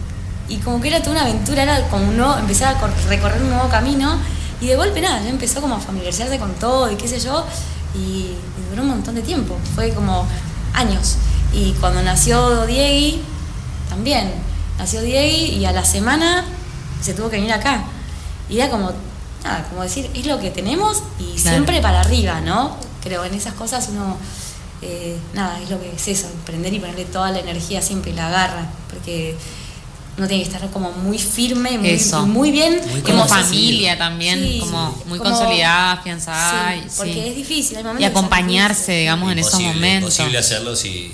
[0.50, 3.50] y como que era toda una aventura, era como uno empezar a cor- recorrer un
[3.50, 4.18] nuevo camino.
[4.62, 7.46] Y de golpe nada, ya empezó como a familiarizarse con todo y qué sé yo.
[7.96, 8.38] Y, y
[8.70, 9.58] duró un montón de tiempo.
[9.76, 10.26] Fue como
[10.74, 11.16] años.
[11.54, 13.18] Y cuando nació Diego,
[13.90, 14.32] también.
[14.78, 16.46] Nació Diego y a la semana
[17.02, 17.84] se tuvo que venir acá.
[18.50, 18.92] Y era como,
[19.44, 21.50] nada, como decir, es lo que tenemos y Claro.
[21.58, 22.76] siempre para arriba, ¿no?
[23.04, 24.18] Creo, en esas cosas uno,
[24.82, 28.16] eh, nada, es lo que es eso, emprender y ponerle toda la energía siempre y
[28.16, 29.36] la garra, porque
[30.18, 32.26] uno tiene que estar como muy firme, muy, Eso.
[32.28, 32.80] muy bien.
[32.92, 36.74] Muy Como familia también, Sí, como sí, muy como- consolidada, afianzada.
[36.74, 37.20] Sí, y- porque sí.
[37.20, 37.78] es difícil.
[37.78, 40.12] hay Y acompañarse, digamos, en esos momentos.
[40.14, 41.14] imposible hacerlo si,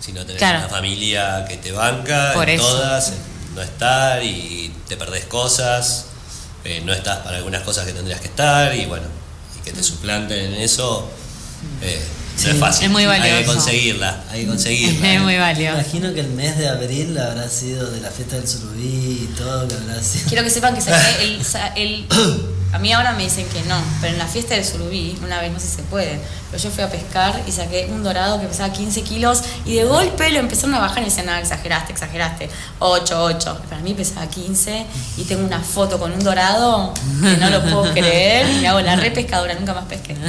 [0.00, 0.58] si no tenés Claro.
[0.58, 2.68] una familia que te banca Por en eso.
[2.68, 6.06] todas, en no estar y te perdés cosas,
[6.64, 9.06] eh, no estás para algunas cosas que tendrías que estar y bueno,
[9.58, 11.08] y que te suplanten en eso,
[11.80, 12.04] eh,
[12.36, 12.46] Sí.
[12.48, 12.84] no es fácil.
[12.86, 13.54] Es muy Hay que valioso.
[13.54, 15.08] conseguirla, hay que conseguirla.
[15.08, 15.18] Es eh.
[15.20, 15.78] muy Me valioso.
[15.80, 19.66] imagino que el mes de abril habrá sido de la fiesta del surubí y todo,
[19.68, 20.28] que habrá sido.
[20.28, 21.40] Quiero que sepan que saqué el,
[21.76, 22.06] el-
[22.72, 25.50] A mí ahora me dicen que no, pero en la fiesta del surubí, una vez
[25.52, 26.18] no sé si se puede,
[26.50, 29.84] pero yo fui a pescar y saqué un dorado que pesaba 15 kilos y de
[29.84, 33.60] golpe lo empezaron a bajar y me decían, nada, exageraste, exageraste, 8, 8.
[33.70, 34.84] Para mí pesaba 15
[35.16, 38.80] y tengo una foto con un dorado que no lo puedo creer y me hago
[38.82, 40.14] la re pescadora, nunca más pesqué.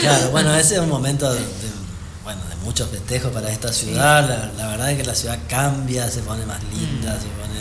[0.00, 1.40] Claro, bueno, ese es un momento de,
[2.24, 4.28] bueno, de muchos festejos para esta ciudad.
[4.28, 7.56] La, la verdad es que la ciudad cambia, se pone más linda, se pone.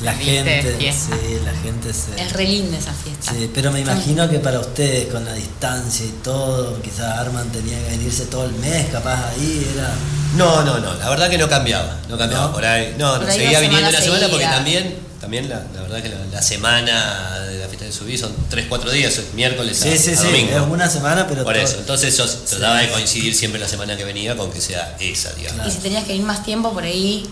[0.00, 2.20] La gente, sí, la gente se.
[2.20, 3.32] Es re linda esa fiesta.
[3.32, 7.78] Sí, pero me imagino que para ustedes, con la distancia y todo, quizás Arman tenía
[7.84, 9.90] que venirse todo el mes, capaz ahí era.
[10.36, 12.52] No, no, no, la verdad que no cambiaba, no cambiaba ¿No?
[12.52, 12.96] por ahí.
[12.98, 16.08] No, Por no, ahí seguía viniendo la semana porque también, también la, la verdad que
[16.10, 19.96] la, la semana de la fiesta de subí son 3-4 días, es miércoles a, Sí,
[19.96, 20.56] sí, a sí, domingo.
[20.58, 21.44] es una semana, pero.
[21.44, 24.60] Por todo- eso, entonces yo trataba de coincidir siempre la semana que venía con que
[24.60, 25.54] sea esa, digamos.
[25.62, 25.70] Claro.
[25.70, 27.26] Y si tenías que ir más tiempo por ahí,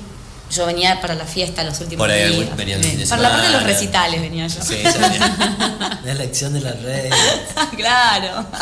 [0.51, 2.57] yo venía para la fiesta los últimos Por ahí días.
[2.57, 4.61] venía el fin de Para la parte de los recitales venía yo.
[4.63, 6.01] Sí, venía.
[6.05, 7.17] La elección de la reina.
[7.77, 8.47] claro.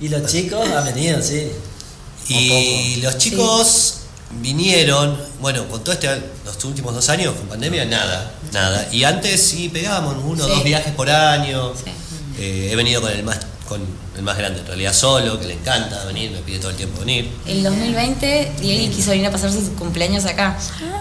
[0.00, 1.48] Y los chicos han venido, sí.
[2.28, 3.98] Y los chicos
[4.40, 6.08] vinieron, bueno, con todo este,
[6.44, 8.88] los últimos dos años, con pandemia, nada, nada.
[8.92, 10.52] Y antes sí pegábamos uno o Sí.
[10.54, 11.72] dos viajes por año.
[11.74, 11.90] Sí.
[12.38, 13.80] Eh, he venido con el más con
[14.14, 17.00] el más grande, en realidad solo, que le encanta venir, me pide todo el tiempo
[17.00, 17.30] venir.
[17.46, 20.54] El 2020 Diego quiso venir a pasar sus cumpleaños acá.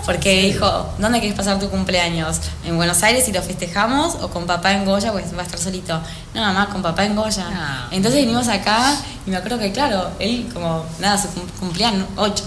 [0.05, 2.37] Porque dijo, ¿dónde querés pasar tu cumpleaños?
[2.65, 4.15] ¿En Buenos Aires y lo festejamos?
[4.21, 5.11] ¿O con papá en Goya?
[5.11, 5.99] Pues va a estar solito.
[6.33, 7.45] No, mamá, con papá en Goya.
[7.51, 7.89] Ah.
[7.91, 8.95] Entonces vinimos acá
[9.27, 12.45] y me acuerdo que, claro, él como, nada, su cum- cumplían 8.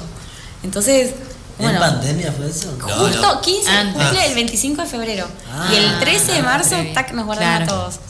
[0.62, 1.12] Entonces,
[1.58, 1.74] bueno.
[1.84, 2.68] ¿En pandemia fue eso?
[2.80, 3.40] Justo no.
[3.40, 4.02] 15, Antes.
[4.02, 5.28] cumple el 25 de febrero.
[5.50, 7.80] Ah, y el 13 de marzo, tac, nos guardaron Claro.
[7.82, 8.00] a todos.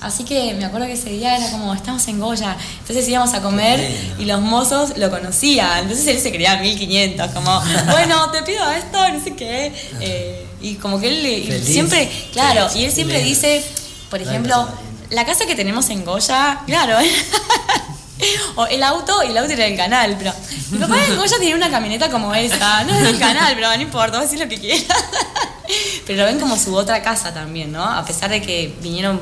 [0.00, 2.56] Así que me acuerdo que ese día era como, estamos en Goya.
[2.80, 3.78] Entonces íbamos a comer
[4.18, 5.78] y los mozos lo conocían.
[5.84, 9.72] Entonces él se creía 1500, como, bueno, te pido esto, no sé qué.
[10.00, 11.64] Eh, y como que él le- Feliz.
[11.68, 12.82] siempre, claro, Feliz.
[12.82, 13.64] y él siempre dice,
[14.10, 14.68] por ejemplo,
[15.10, 16.96] la casa que tenemos en Goya, claro,
[18.56, 20.32] o el auto, y el auto era del canal, pero
[20.70, 23.82] mi papá en Goya tiene una camioneta como esa, no es del canal, pero no
[23.82, 24.94] importa, va a decir lo que quiera.
[26.06, 27.82] Pero lo ven como su otra casa también, ¿no?
[27.82, 29.20] A pesar de que vinieron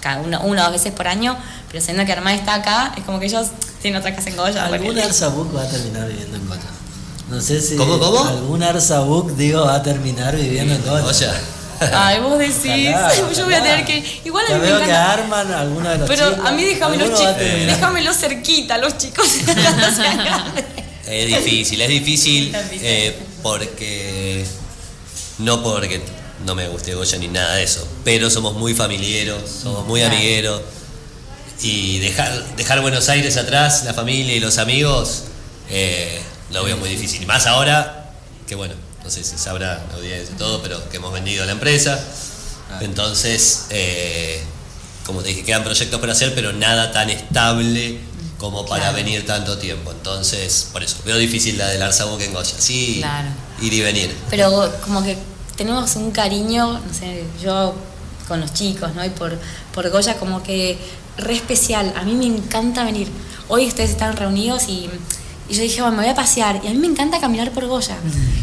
[0.00, 1.36] cada uno, una o dos veces por año,
[1.68, 3.48] pero sabiendo que Armada está acá, es como que ellos
[3.80, 4.66] tienen otra casa en Goya.
[4.66, 4.98] Algún.
[4.98, 6.60] Arzabuk va a terminar viviendo en Goya.
[7.30, 7.76] No sé si.
[7.76, 8.24] ¿Cómo, cómo?
[8.24, 11.14] Algún Arzabuk, digo, va a terminar viviendo en Goya.
[11.14, 11.40] Sea,
[11.92, 14.20] Ay, vos decís, Ojalá, yo voy a tener que.
[14.24, 16.46] Igual a mí me veo que arman alguno de los Pero chicos.
[16.46, 17.76] a mí déjamelo Alguno va a chico, terminar.
[17.76, 19.26] déjamelo cerquita, los chicos.
[21.06, 24.44] es difícil, es difícil eh, porque
[25.38, 26.00] no porque
[26.44, 30.14] no me guste Goya ni nada de eso, pero somos muy familiares, somos muy Claro.
[30.14, 30.62] amigueros
[31.62, 35.24] y dejar, dejar Buenos Aires atrás, la familia y los amigos,
[35.68, 36.20] eh,
[36.50, 37.22] lo veo muy difícil.
[37.22, 38.12] Y más ahora,
[38.46, 38.74] que bueno,
[39.04, 41.98] no sé si sabrá la audiencia y todo, pero que hemos vendido la empresa.
[42.80, 44.42] Entonces, eh,
[45.04, 47.98] como te dije, quedan proyectos por hacer, pero nada tan estable
[48.38, 48.96] como para Claro.
[48.96, 49.90] venir tanto tiempo.
[49.90, 52.54] Entonces, por eso, veo difícil la del Arzabuque en Goya.
[52.58, 53.28] Sí, Claro.
[53.60, 54.14] ir y venir.
[54.30, 55.18] Pero como que
[55.56, 57.74] tenemos un cariño, no sé, yo
[58.28, 59.04] con los chicos, ¿no?
[59.04, 59.36] Y por,
[59.74, 60.78] por Goya como que
[61.18, 61.92] re especial.
[61.96, 63.08] A mí me encanta venir.
[63.48, 64.88] Hoy ustedes están reunidos y,
[65.50, 66.60] y yo dije, bueno, me voy a pasear.
[66.62, 67.96] Y a mí me encanta caminar por Goya.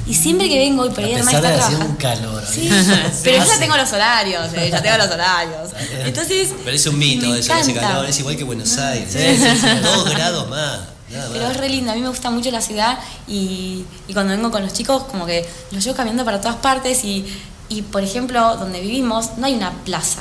[0.05, 1.97] Y siempre que vengo y por ahí además está hacer un trabajando.
[1.97, 2.43] calor.
[2.45, 3.11] Sí, ¿eh?
[3.23, 5.69] pero yo ya tengo los horarios, eh, ya tengo los horarios.
[6.05, 7.79] Entonces, Pero es un mito eso, encanta.
[7.81, 9.09] calor, es igual que Buenos Aires.
[9.11, 9.67] Sí, sí, sí.
[9.81, 10.79] Dos grados más.
[11.09, 11.51] Nada Pero más.
[11.51, 12.99] es re lindo, a mí me gusta mucho la ciudad
[13.29, 17.05] y, y cuando vengo con los chicos como que los llevo caminando para todas partes
[17.05, 17.25] y,
[17.69, 20.19] y, por ejemplo donde vivimos no hay una plaza.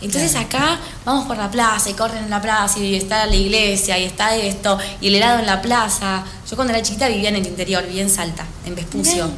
[0.00, 3.98] Entonces acá vamos por la plaza y corren en la plaza y está la iglesia
[3.98, 6.22] y está esto y el helado en la plaza.
[6.48, 9.28] Yo cuando era chiquita vivía en el interior, vivía en Salta, en Vespucio.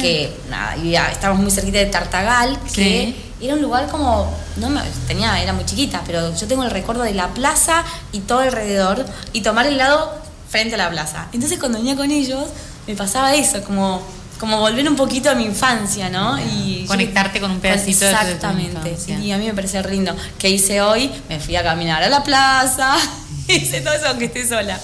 [0.00, 3.16] Que nada, vivía, estábamos muy cerquita de Tartagal, que Sí.
[3.40, 7.02] era un lugar como, no me, tenía, era muy chiquita, pero yo tengo el recuerdo
[7.02, 10.12] de la plaza y todo alrededor y tomar helado
[10.48, 11.26] frente a la plaza.
[11.32, 12.44] Entonces cuando venía con ellos
[12.86, 14.00] me pasaba eso, como,
[14.38, 16.38] como volver un poquito a mi infancia, ¿no?
[16.38, 20.14] Y Conectarte con un pedacito de tu Exactamente, y a mí me parece lindo.
[20.38, 21.10] ¿Qué hice hoy?
[21.28, 22.96] Me fui a caminar a la plaza,
[23.48, 24.78] hice todo eso aunque esté sola.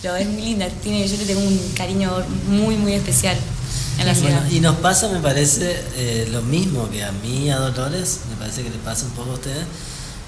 [0.00, 2.10] Pero es muy linda, tiene, yo le tengo un cariño
[2.48, 3.36] muy, muy especial.
[3.98, 4.40] en la ciudad.
[4.40, 8.36] Bueno, y nos pasa, me parece, eh, lo mismo que a mí, a Dolores, me
[8.36, 9.66] parece que le pasa un poco a ustedes,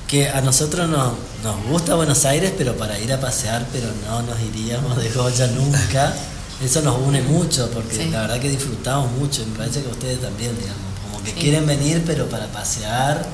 [0.09, 1.13] que a nosotros nos,
[1.43, 5.47] nos gusta Buenos Aires, pero para ir a pasear, pero no nos iríamos de Goya
[5.47, 6.13] nunca.
[6.65, 8.11] Eso nos une mucho, porque Sí.
[8.11, 11.67] la verdad que disfrutamos mucho, y me parece que ustedes también, digamos, como que quieren
[11.67, 13.27] venir, pero para pasear.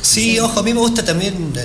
[0.00, 1.60] Sí, ojo, a mí me gusta también el,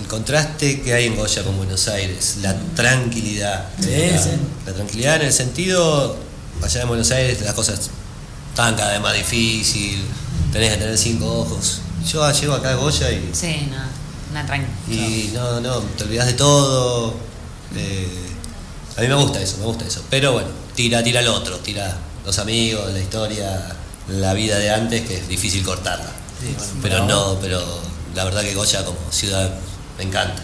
[0.00, 3.66] el contraste que hay en Goya con Buenos Aires, la tranquilidad.
[3.80, 4.30] Sí, la, sí.
[4.66, 6.16] la tranquilidad en el sentido,
[6.62, 7.90] allá en Buenos Aires las cosas
[8.50, 10.02] están cada vez más difícil,
[10.52, 11.80] tenés que tener cinco ojos.
[12.10, 13.76] Yo llego acá a Goya y, Sí, no,
[14.30, 14.72] una tranquila.
[14.88, 17.14] y no, no, te olvidas de todo.
[17.74, 18.08] eh,
[18.96, 20.02] a mí me gusta eso, me gusta eso.
[20.10, 23.76] Pero bueno, tira, tira el otro, tira los amigos, la historia,
[24.08, 26.10] la vida de antes, que es difícil cortarla.
[26.40, 27.08] Sí, bueno, Pero bravo.
[27.34, 27.80] no, pero
[28.14, 29.50] la verdad que Goya como ciudad
[29.98, 30.42] me encanta,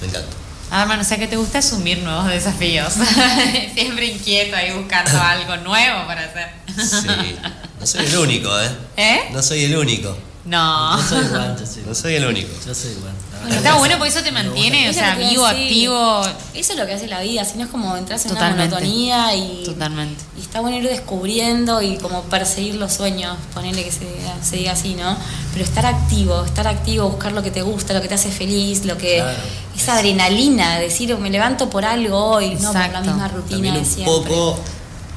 [0.00, 0.28] me encanta.
[0.70, 2.94] Ah, hermano, o sea que te gusta asumir nuevos desafíos.
[3.74, 6.48] Siempre inquieto ahí buscando algo nuevo para hacer.
[6.76, 7.36] Sí,
[7.78, 8.70] no soy el único, ¿eh?
[8.96, 9.20] ¿Eh?
[9.32, 10.96] No soy el único, No.
[10.96, 12.48] Yo soy igual, yo soy no soy el único.
[12.66, 13.12] Yo soy igual.
[13.48, 16.22] Está bueno porque eso te mantiene, o sea, vivo, activo.
[16.54, 18.62] Eso es lo que hace la vida, si no es como entras en Totalmente.
[18.66, 20.22] una monotonía y, Totalmente.
[20.36, 24.56] y está bueno ir descubriendo y como perseguir los sueños, ponerle que se diga, se
[24.56, 25.16] diga así, ¿no?
[25.52, 28.84] Pero estar activo, estar activo, buscar lo que te gusta, lo que te hace feliz,
[28.84, 29.38] lo que Claro.
[29.76, 33.80] esa adrenalina, decir me levanto por algo hoy, no por la misma rutina También de
[33.80, 34.12] un siempre.
[34.14, 34.58] poco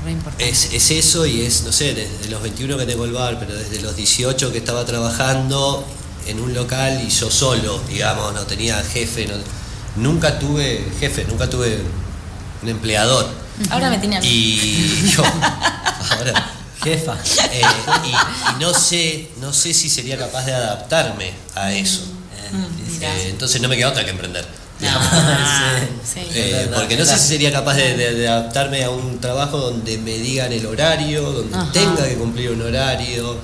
[0.06, 0.47] Re importante.
[0.49, 3.56] es, es eso y es, no sé, desde los 21 que tengo el bar, pero
[3.56, 5.86] desde los 18 que estaba trabajando
[6.28, 9.34] en un local y yo solo, digamos, no tenía jefe, no-
[10.01, 11.80] nunca tuve jefe, nunca tuve
[12.62, 13.28] un empleador.
[13.70, 14.28] Ahora me tiene a mí.
[14.28, 15.24] Y yo,
[16.12, 16.51] ahora,
[16.84, 17.18] Jefa.
[17.51, 17.62] eh,
[18.06, 22.01] y, y no sé, no sé si sería capaz de adaptarme a eso.
[22.91, 23.16] Mirá.
[23.18, 24.45] Eh, entonces no me queda otra que emprender.
[24.84, 26.19] Ah, Sí.
[26.34, 29.97] Eh, porque no sé si sería capaz de, de- de adaptarme a un trabajo donde
[29.97, 31.71] me digan el horario, donde Ajá.
[31.71, 33.38] tenga que cumplir un horario.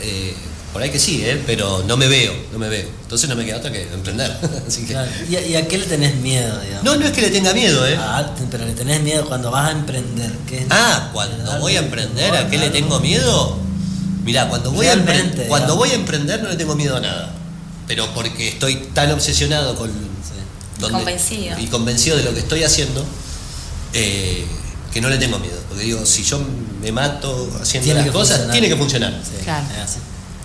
[0.00, 0.34] Eh,
[0.72, 1.40] por ahí que sí, ¿eh?
[1.46, 2.88] pero no me veo, no me veo.
[3.02, 4.30] Entonces no me queda otra que emprender.
[4.66, 5.10] Así que- Claro.
[5.28, 6.84] ¿Y, a, y a qué le tenés miedo, digamos?
[6.84, 7.96] No, no es que le tenga miedo, ¿eh?
[7.98, 10.32] Ah, pero le tenés miedo cuando vas a emprender.
[10.48, 10.66] ¿qué?
[10.70, 13.58] Ah, cuando voy a emprender, ¿a qué le tengo miedo?
[14.24, 15.76] Mirá, cuando voy, a, cuando digamos.
[15.76, 17.34] voy a emprender no le tengo miedo a nada.
[17.86, 19.90] Pero porque estoy tan obsesionado con...
[20.92, 21.58] Convencido.
[21.58, 23.04] Y convencido de lo que estoy haciendo,
[23.92, 24.46] eh,
[24.92, 25.58] que no le tengo miedo.
[25.68, 26.40] Porque digo, si yo
[26.80, 28.52] me mato haciendo Tiene las cosas, funcionar.
[28.52, 29.20] tiene que funcionar.
[29.24, 29.66] Sí, Claro.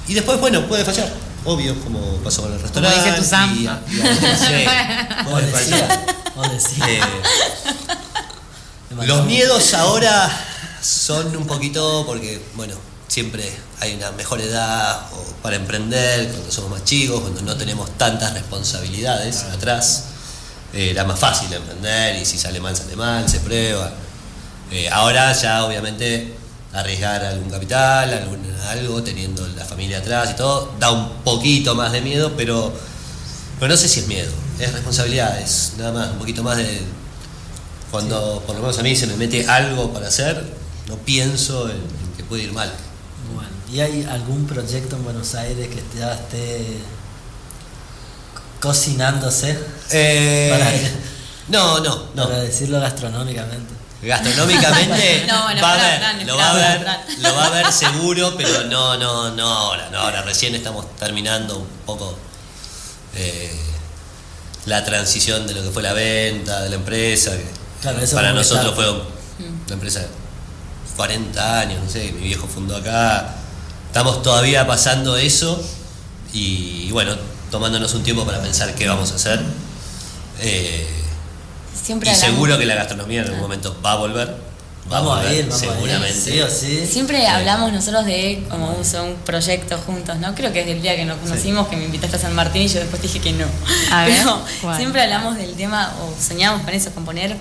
[0.07, 1.11] Y después, bueno, puede fallar.
[1.45, 2.99] Obvio, como pasó con el restaurante.
[3.03, 3.55] dice tu Sam.
[3.57, 3.67] y- y-
[3.97, 4.65] sí.
[6.87, 6.99] Eh.
[9.05, 10.29] Los miedos ahora
[10.81, 12.73] son un poquito porque, bueno,
[13.07, 17.89] siempre hay una mejor edad o para emprender, cuando somos más chicos, cuando no tenemos
[17.97, 20.05] tantas responsabilidades atrás.
[20.73, 23.91] Eh, era más fácil emprender y si sale mal, sale mal, se prueba.
[24.71, 26.35] Eh, ahora ya obviamente
[26.73, 31.91] arriesgar algún capital, algún, algo, teniendo la familia atrás y todo, da un poquito más
[31.91, 32.71] de miedo, pero,
[33.59, 36.81] pero no sé si es miedo, es responsabilidad, es nada más, un poquito más de...
[37.89, 40.45] Cuando por lo menos a mí se me mete algo para hacer,
[40.87, 42.71] no pienso en, en que puede ir mal.
[43.33, 46.77] Bueno, ¿y hay algún proyecto en Buenos Aires que ya esté
[48.59, 49.57] cocinándose?
[49.91, 50.71] Eh, Para-
[51.47, 52.23] no, no, no.
[52.25, 53.73] Para decirlo gastronómicamente.
[54.01, 56.87] Gastronómicamente No, bueno, va a ver, lo va a ver,
[57.19, 60.21] lo va a ver seguro, pero no, no, no ahora, no ahora.
[60.21, 62.17] Recién estamos terminando un poco
[63.15, 63.51] eh,
[64.65, 67.31] la transición de lo que fue la venta de la empresa.
[67.31, 67.45] que
[67.81, 70.07] Claro, eso para nosotros fue una empresa de
[70.95, 73.35] 40 años, no sé, mi viejo fundó acá.
[73.87, 75.61] Estamos todavía pasando eso
[76.33, 77.15] y, y bueno,
[77.51, 79.41] tomándonos un tiempo para pensar qué vamos a hacer.
[80.41, 80.87] Eh,
[81.83, 84.49] Siempre y hablamos- seguro que la gastronomía en algún momento va a volver.
[84.91, 86.07] Va Vamos a volver, ir, vamos seguramente.
[86.07, 86.15] a ir.
[86.15, 86.87] Sí o sí.
[86.87, 90.33] Siempre hablamos nosotros de como un, un proyecto juntos, ¿no?
[90.33, 92.67] Creo que desde el día que nos conocimos, que me invitaste a San Martín y
[92.67, 93.45] yo después dije que no.
[93.91, 94.77] A ver, Pero ¿cuál?
[94.77, 97.35] siempre hablamos del tema, o soñamos con eso, con poner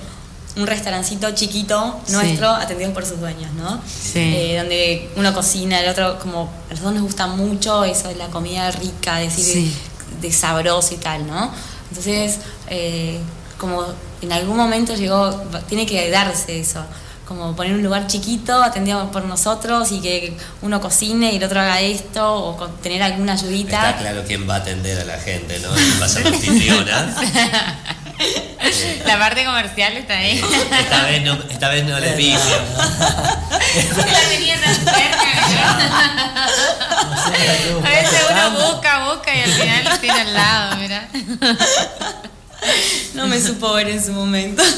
[0.56, 2.12] un restaurancito chiquito Sí.
[2.12, 3.80] nuestro atendido por sus dueños, ¿no?
[3.86, 4.18] Sí.
[4.18, 8.16] Eh, donde uno cocina, el otro, como a los dos nos gusta mucho eso de
[8.16, 9.76] la comida rica, decir, Sí.
[10.20, 11.50] De, sabroso y tal, ¿no?
[11.90, 12.38] Entonces,
[12.68, 13.18] eh,
[13.58, 13.84] como
[14.22, 15.30] en algún momento llegó,
[15.68, 16.84] tiene que darse eso,
[17.26, 21.60] como poner un lugar chiquito atendido por nosotros y que uno cocine y el otro
[21.60, 23.90] haga esto o con- tener alguna ayudita.
[23.90, 25.68] Está claro quién va a atender a la gente, ¿no?
[25.74, 27.14] ¿Quién va a ser anfitriona?
[29.06, 30.42] La parte comercial está ahí.
[30.80, 32.40] Esta vez no, esta vez no les pido.
[33.96, 35.28] la tenía tan cerca.
[37.04, 41.08] No sé, A veces uno busca, busca y al final lo tiene al lado, mira.
[43.14, 44.62] No me supo ver en su momento.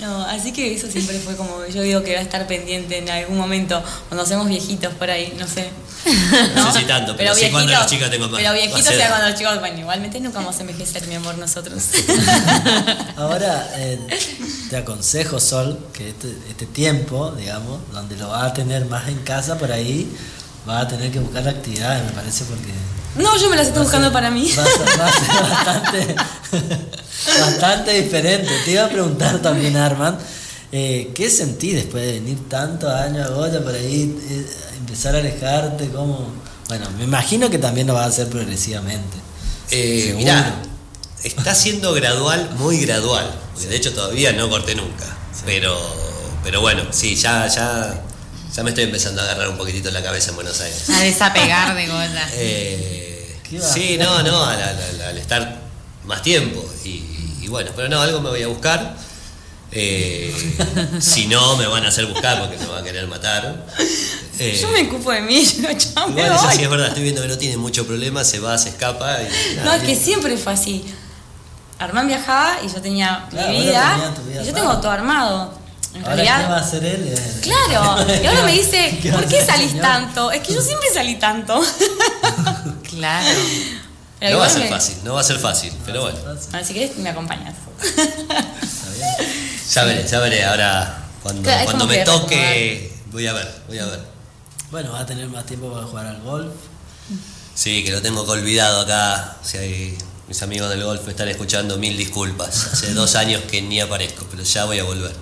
[0.00, 3.08] No, así que eso siempre fue como, yo digo que va a estar pendiente en
[3.08, 5.70] algún momento, cuando seamos viejitos por ahí, no sé.
[6.54, 9.38] No sé si tanto, pero sí cuando los chicos tengo Pero viejitos sea cuando los
[9.38, 11.82] chicos, bueno, igualmente nunca vamos a envejecer, mi amor, nosotros.
[13.16, 13.98] Ahora, eh,
[14.68, 19.20] te aconsejo, Sol, que este, este tiempo, digamos, donde lo vas a tener más en
[19.20, 20.14] casa, por ahí
[20.66, 22.72] vas a tener que buscar actividades, me parece, porque...
[23.16, 24.50] No, yo me las estoy buscando ser- para mí.
[24.58, 26.14] Va a ser, va a ser bastante,
[27.40, 28.50] bastante diferente.
[28.64, 30.18] Te iba a preguntar también, Arman,
[30.72, 34.46] eh, ¿qué sentí después de venir tantos años a Goya por ahí, eh,
[34.78, 35.88] empezar a alejarte?
[35.90, 36.26] ¿Cómo?
[36.68, 39.16] Bueno, me imagino que también lo vas a hacer progresivamente.
[39.70, 40.54] Eh, mirá,
[41.22, 43.30] está siendo gradual, muy gradual.
[43.52, 45.04] Porque de hecho todavía no corté nunca.
[45.46, 45.76] Pero,
[46.42, 48.02] pero bueno, sí, ya, ya,
[48.54, 50.88] ya me estoy empezando a agarrar un poquitito la cabeza en Buenos Aires.
[50.90, 52.28] A desapegar de Goya.
[52.34, 55.60] Eh, ¿Qué va a sí, no, no, al, al- al- al estar
[56.04, 56.64] más tiempo.
[56.84, 57.04] Y,
[57.42, 58.96] y bueno, pero no, algo me voy a buscar.
[59.76, 60.32] Eh,
[61.00, 63.66] si no, me van a hacer buscar porque me van a querer matar.
[64.38, 65.72] Eh, Yo me ocupo de mí, yo me
[66.22, 66.56] Igual eso voy.
[66.56, 69.18] sí es verdad, estoy viendo que no tiene mucho problema, se va, se escapa.
[69.22, 70.84] Y, No, es que siempre fue así.
[71.78, 75.58] Armán viajaba y yo tenía Claro, mi vida, y yo tengo todo armado.
[75.94, 77.04] En Ahora, ¿qué va a hacer él?
[77.16, 78.04] Eh, claro.
[78.22, 79.82] Y ahora me dice, ¿Qué va a ¿por qué salís señor?
[79.86, 80.32] tanto?
[80.32, 81.60] Es que yo siempre salí tanto.
[82.90, 83.26] Claro.
[84.20, 86.18] Pero no va a ser me- fácil, no va a ser fácil, pero bueno.
[86.50, 87.54] Bueno, si querés, me acompañas.
[87.82, 89.06] Está bien.
[89.68, 90.44] Ya veré, ya veré.
[90.44, 94.00] Ahora, cuando, Claro, me que toque, voy a ver, voy a ver.
[94.70, 96.52] Bueno, va a tener más tiempo para jugar al golf.
[97.54, 99.36] Sí, que lo tengo que olvidado acá.
[99.42, 102.68] Si hay mis amigos del golf me están escuchando, mil disculpas.
[102.72, 105.12] Hace dos años que ni aparezco, pero ya voy a volver.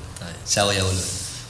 [0.54, 1.04] Ya voy a volver.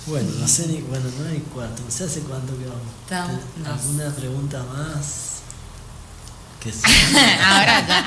[0.06, 2.82] Bueno, no sé ni, bueno, no hay cuánto, no sé hace cuánto que vamos.
[3.04, 3.72] Estamos, ¿Ten- dos.
[3.72, 5.04] ¿Alguna pregunta más?
[6.60, 6.80] Que sí.
[7.44, 8.04] Ahora ya.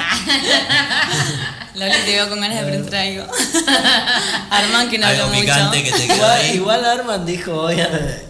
[1.76, 3.26] Loli, te veo con ganas de preguntar algo.
[4.50, 5.42] Armán, que no Algo habló mucho.
[5.46, 6.56] picante que te quedó Igual, ahí.
[6.56, 7.78] igual Arman dijo hoy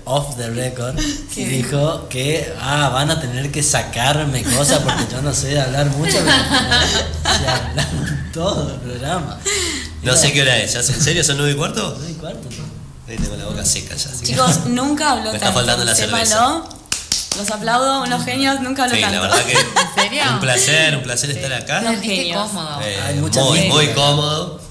[0.06, 1.00] off the record
[1.36, 5.88] y dijo que ah, van a tener que sacarme cosas porque yo no sé hablar
[5.92, 9.40] mucho, pero se hablaron todo el programa.
[10.06, 10.74] No sé qué hora es.
[10.74, 11.98] ¿Ya- ¿En serio son nueve y cuarto?
[12.00, 13.12] No hay cuarto, ¿no?
[13.12, 14.10] Ahí tengo la boca seca ya.
[14.24, 16.64] Chicos, nunca habló Me está faltando la cerveza.
[17.38, 19.18] Los aplaudo, unos genios, nunca habló Sí, tanto.
[19.18, 19.52] la verdad que.
[20.02, 20.22] ¿En serio?
[20.34, 21.82] Un placer, un placer estar acá.
[21.82, 22.48] Los genios.
[22.50, 22.80] cómodo.
[22.82, 24.62] Eh, Hay muchas muy, muy cómodo.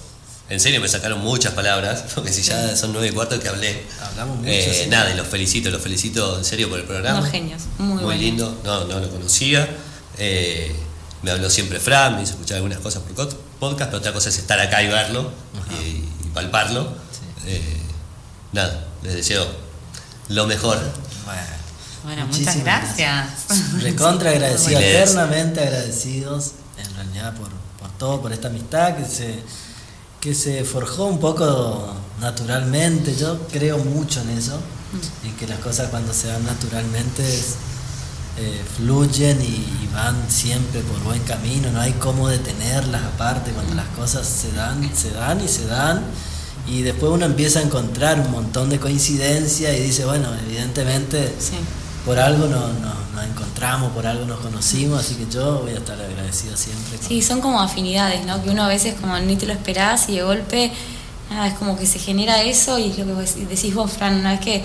[0.51, 3.83] En serio, me sacaron muchas palabras, porque si ya son nueve y cuarto que hablé.
[4.03, 4.89] Hablamos mucho, Eh, sí.
[4.91, 7.19] Nada, y los felicito, los felicito en serio por el programa.
[7.19, 8.21] Unos genios, muy buenos.
[8.23, 9.69] lindo, no, no lo conocía.
[10.19, 10.75] Eh,
[11.23, 14.29] me habló siempre Fran, me hizo escuchar algunas cosas por cot- podcast, pero otra cosa
[14.29, 15.31] es estar acá y verlo
[15.81, 16.93] y, y palparlo.
[17.47, 17.81] Eh,
[18.53, 19.47] nada, les deseo
[20.29, 20.79] lo mejor.
[21.25, 21.41] Bueno,
[22.05, 23.29] Bueno, muchas muchísimas gracias.
[23.83, 24.87] Recontra agradecidos, Bueno.
[24.87, 27.49] eternamente agradecidos, en realidad por,
[27.79, 29.43] por todo, por esta amistad que se,
[30.21, 33.15] que se forjó un poco naturalmente.
[33.17, 34.59] Yo creo mucho en eso,
[35.25, 37.23] en que las cosas cuando se dan naturalmente
[38.37, 43.75] eh, fluyen y, y van siempre por buen camino, no hay cómo detenerlas aparte, cuando
[43.75, 46.03] las cosas se dan, se dan y se dan.
[46.67, 51.57] Y después uno empieza a encontrar un montón de coincidencias y dice, bueno, evidentemente Sí.
[52.05, 55.77] por algo nos, nos- nos encontramos, por algo nos conocimos, así que yo voy a
[55.79, 56.99] estar agradecido siempre.
[56.99, 58.43] con- Sí, son como afinidades, ¿no?
[58.43, 60.73] Que uno a veces como ni te lo esperás y de golpe,
[61.31, 64.33] nada, es como que se genera eso y es lo que decís vos, Fran, una
[64.33, 64.65] vez que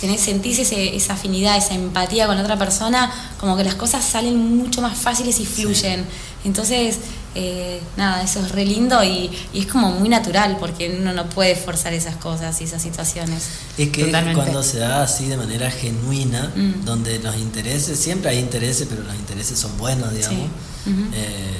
[0.00, 4.04] tenés, sentís ese- esa afinidad, esa empatía con la otra persona, como que las cosas
[4.04, 6.04] salen mucho más fáciles y fluyen.
[6.44, 6.98] Entonces,
[7.34, 11.28] eh, nada, eso es re lindo y, y es como muy natural porque uno no
[11.28, 13.44] puede forzar esas cosas y esas situaciones.
[13.78, 14.40] Es que Totalmente.
[14.40, 16.84] cuando se da así de manera genuina, Mm.
[16.84, 20.46] donde los intereses, siempre hay intereses, pero los intereses son buenos, digamos.
[20.84, 20.90] Sí.
[21.14, 21.56] Eh,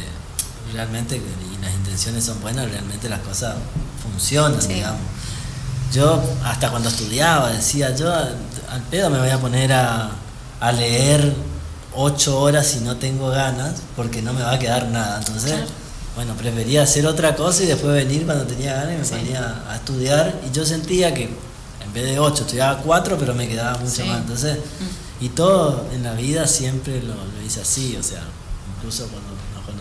[0.72, 3.57] realmente, y las intenciones son buenas, realmente las cosas
[4.03, 4.68] funcionan, Sí.
[4.74, 5.01] digamos.
[5.93, 10.11] Yo, hasta cuando estudiaba, decía, yo al pedo me voy a poner a,
[10.61, 11.34] a leer
[11.95, 15.18] ocho horas si no tengo ganas, porque no me va a quedar nada.
[15.18, 15.66] Entonces, Claro.
[16.14, 19.14] bueno, prefería hacer otra cosa y después venir cuando tenía ganas y me Sí.
[19.14, 20.41] ponía a estudiar.
[20.49, 24.03] Y yo sentía que en vez de ocho estudiaba cuatro, pero me quedaba mucho Sí.
[24.05, 24.09] Mm.
[24.09, 24.20] más.
[24.20, 24.59] Entonces,
[25.20, 28.22] y todo en la vida siempre lo, lo hice así, o sea,
[28.76, 29.28] incluso cuando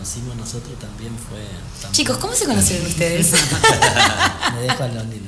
[0.00, 1.38] conocimos nosotros también fue...
[1.82, 3.32] también- Chicos, ¿cómo se conocieron ustedes?
[4.54, 5.20] Me dejo a Lonely.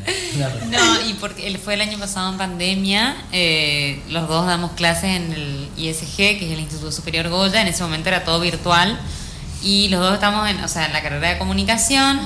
[0.71, 1.09] ¿no?
[1.11, 5.33] Y porque él fue el año pasado en pandemia, eh, los dos damos clases en
[5.33, 8.99] el ISG, que es el Instituto Superior Goya, en ese momento era todo virtual,
[9.63, 12.19] y los dos estamos en, o sea, en la carrera de comunicación,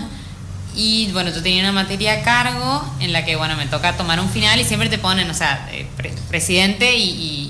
[0.76, 4.20] y bueno, yo tenía una materia a cargo en la que, bueno, me toca tomar
[4.20, 7.45] un final y siempre te ponen, o sea, eh, pre- presidente y,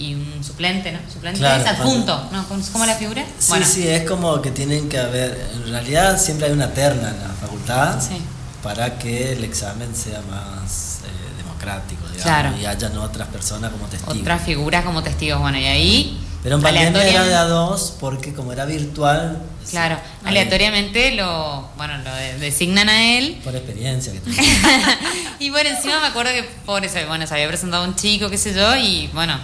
[0.57, 0.98] suplente, ¿no?
[1.12, 2.44] Suplente Claro, es adjunto, ¿no?
[2.72, 3.24] ¿Cómo la figura?
[3.38, 7.20] Sí, sí, es como que tienen que haber, en realidad siempre hay una terna en
[7.20, 8.16] la facultad Sí.
[8.62, 12.57] para que el examen sea más eh, democrático, digamos, Claro.
[12.59, 14.16] y hayan otras personas como testigos.
[14.18, 15.40] Otras figuras como testigos.
[15.40, 16.20] Bueno, y ahí.
[16.42, 21.98] Pero en pandemia era de a dos porque como era virtual, Claro, aleatoriamente lo, bueno,
[21.98, 23.40] lo de- designan a él.
[23.44, 24.20] por experiencia que
[25.44, 28.38] y bueno, encima me acuerdo que por eso, bueno, se había presentado un chico, qué
[28.38, 29.36] sé yo, y bueno,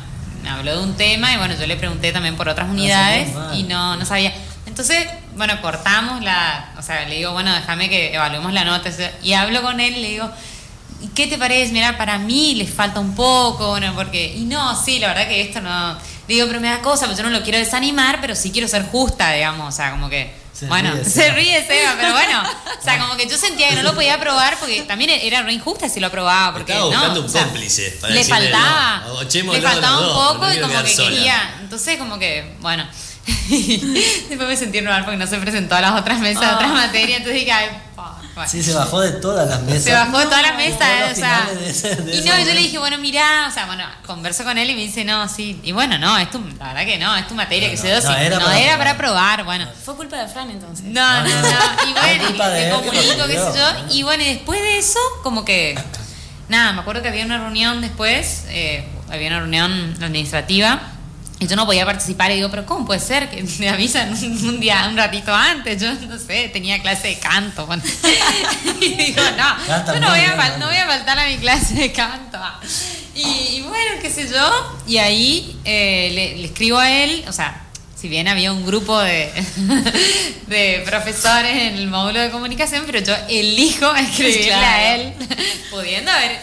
[0.42, 3.48] me habló de un tema y bueno, yo le pregunté también por otras unidades sabía,
[3.48, 3.58] mal.
[3.58, 4.32] y no, no sabía.
[4.66, 8.90] Entonces, bueno, cortamos la, o sea, le digo, bueno, déjame que evaluemos la nota
[9.22, 10.30] y hablo con él y le digo,
[11.00, 11.72] ¿y qué te parece?
[11.72, 15.40] Mira, para mí les falta un poco, bueno, porque, y no, sí, la verdad que
[15.40, 15.94] esto no,
[16.28, 18.68] le digo, pero me da cosa, pues yo no lo quiero desanimar, pero sí quiero
[18.68, 22.42] ser justa, digamos, o sea, como que, Se bueno, ríe se ríe Seba, pero bueno,
[22.78, 25.52] o sea, como que yo sentía que no lo podía aprobar porque también era re
[25.52, 29.02] injusta si lo aprobaba, porque Estaba no, buscando un o sea, cómplice para le faltaba,
[29.06, 31.10] no, le faltaba un dos, poco y como que sola.
[31.10, 32.86] quería, entonces como que, bueno,
[33.48, 36.54] después me sentí normal porque no se presentó a las otras mesas de Ah.
[36.54, 37.66] otras materias, entonces dije, ay,
[38.34, 38.50] bueno.
[38.50, 39.84] Sí, se bajó de todas las mesas.
[39.84, 41.48] Se bajó de todas las mesas, o sea.
[42.12, 44.80] y no, yo le dije, bueno, mirá, o sea, bueno, converso con él y me
[44.82, 45.60] dice, no, sí.
[45.62, 47.82] Y bueno, no, es tu, la verdad que no, es tu materia, No, que no,
[47.82, 49.44] se dio, no, sí, era no para era para probar.
[49.44, 49.66] bueno.
[49.84, 50.84] Fue culpa de Fran entonces.
[50.86, 51.48] No, no, no.
[51.88, 53.94] Y bueno, que comunico, qué sé yo.
[53.94, 55.78] Y bueno, y después de eso, como que.
[56.48, 60.80] Nada, me acuerdo que había una reunión después, eh, había una reunión administrativa.
[61.42, 64.48] Y yo no podía participar y digo, pero ¿cómo puede ser que me avisan un,
[64.48, 65.82] un día, un ratito antes?
[65.82, 67.66] Yo no sé, tenía clase de canto.
[67.66, 67.82] bueno.
[68.80, 71.38] y digo, no, Canta yo no voy, a bien, no voy a faltar a mi
[71.38, 72.38] clase de canto.
[73.16, 74.78] Y, y bueno, qué sé yo.
[74.86, 77.60] Y ahí eh, le, le escribo a él, o sea,
[78.00, 79.32] si bien había un grupo de,
[80.46, 84.64] de profesores en el módulo de comunicación, pero yo elijo escribirle Claro.
[84.64, 85.12] a él,
[85.70, 86.38] pudiendo haber,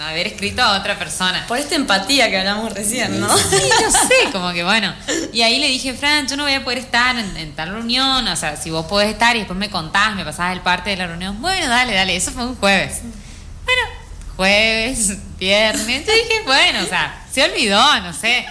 [0.00, 1.44] haber escrito a otra persona.
[1.46, 3.36] Por esta empatía que hablamos recién, ¿no?
[3.36, 4.94] Sí, no sé, como que bueno.
[5.32, 8.26] Y ahí le dije, Fran, yo no voy a poder estar en, en tal reunión,
[8.26, 10.96] o sea, si vos podés estar y después me contás, me pasás el parte de
[10.96, 11.40] la reunión.
[11.40, 13.00] Bueno, dale, dale, eso fue un jueves.
[13.64, 13.82] Bueno,
[14.36, 18.46] jueves, viernes, yo dije, bueno, o sea, se olvidó, no sé.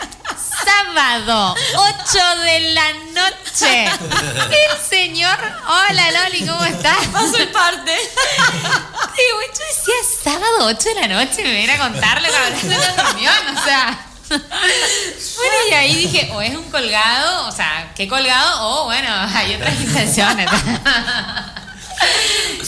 [0.65, 3.85] Sábado, 8 de la noche.
[3.85, 7.07] El señor, hola Loli, ¿cómo estás?
[7.07, 7.95] Paso el parte.
[7.95, 12.73] Digo, yo decía sábado 8 de la noche, me viene a contar lo que hablaste
[12.73, 14.07] en la reunión, o sea.
[14.27, 18.67] Bueno, y ahí dije, o es un colgado, o sea, ¿qué colgado?
[18.67, 20.49] O bueno, hay otras intenciones.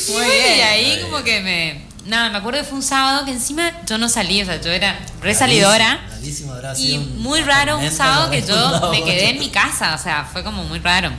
[0.09, 0.57] Muy bien.
[0.57, 1.85] Y ahí como que me.
[2.06, 4.70] Nada, me acuerdo que fue un sábado que encima yo no salí, o sea, yo
[4.70, 5.99] era re salidora.
[6.12, 9.97] Rarísimo, habrá Y muy raro un sábado que yo me quedé en mi casa, o
[9.97, 11.12] sea, fue como muy raro.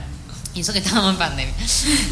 [0.57, 1.53] Y eso que estábamos en pandemia.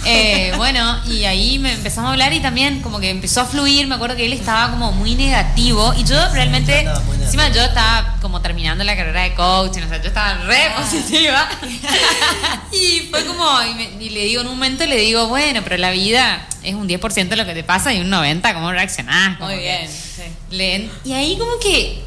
[0.06, 3.88] Eh, bueno, y ahí me empezamos a hablar y también como que empezó a fluir.
[3.88, 6.84] Me acuerdo que él estaba como muy negativo y yo realmente, muy
[7.18, 7.24] negativo.
[7.24, 10.76] encima yo estaba como terminando la carrera de coaching, o sea, yo estaba re Ah.
[10.80, 11.50] positiva.
[12.72, 15.78] y fue como, y, me- y le digo en un momento, le digo, bueno, pero
[15.78, 19.38] la vida es un 10% de lo que te pasa y un 90% cómo reaccionás.
[19.38, 19.90] Como Muy bien.
[19.90, 20.22] sí.
[20.52, 20.92] Leen.
[21.04, 22.04] Y ahí como que,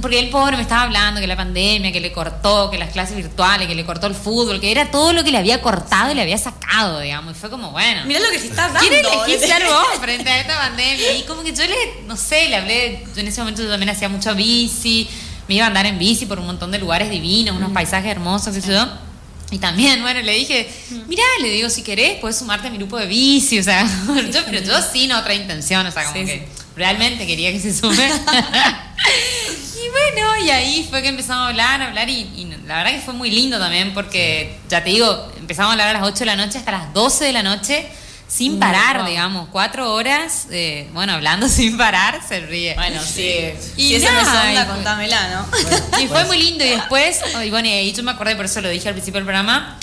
[0.00, 3.16] porque el pobre me estaba hablando que la pandemia, que le cortó, que las clases
[3.16, 6.14] virtuales, que le cortó el fútbol, que era todo lo que le había cortado y
[6.14, 7.36] le había sacado, digamos.
[7.36, 8.02] Y fue como, bueno.
[8.06, 8.80] Mirá lo que te estás dando.
[8.88, 11.16] ¿Quieres elegir ser vos frente a esta pandemia?
[11.16, 11.76] Y como que yo le,
[12.06, 15.08] no sé, le hablé, yo en ese momento yo también hacía mucho bici,
[15.48, 18.54] me iba a andar en bici por un montón de lugares divinos, unos paisajes hermosos,
[18.54, 18.86] qué sé yo.
[19.50, 20.66] Y también, bueno, le dije,
[21.08, 23.84] mirá, le digo, si querés, puedes sumarte a mi grupo de bici, o sea,
[24.32, 26.62] yo, pero yo sin otra intención, o sea, como Sí, que sí.
[26.74, 28.10] realmente quería que se sume.
[30.14, 33.00] bueno, y ahí fue que empezamos a hablar, a hablar, y, y la verdad que
[33.00, 36.26] fue muy lindo también, porque, ya te digo, empezamos a hablar a las 8 de
[36.26, 37.86] la noche hasta las 12 de la noche,
[38.28, 42.74] sin Mm, parar, digamos, cuatro horas, eh, bueno, hablando sin parar, se ríe.
[42.74, 43.52] Bueno, sí.
[43.76, 45.98] Y si esa no es onda, y fue- contámela, ¿no?
[46.00, 46.64] y fue muy lindo.
[46.64, 49.26] Y después, y bueno, y yo me acordé, por eso lo dije al principio del
[49.26, 49.78] programa.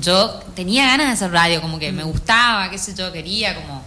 [0.00, 3.84] Yo tenía ganas de hacer radio, como que me gustaba, qué sé yo, quería como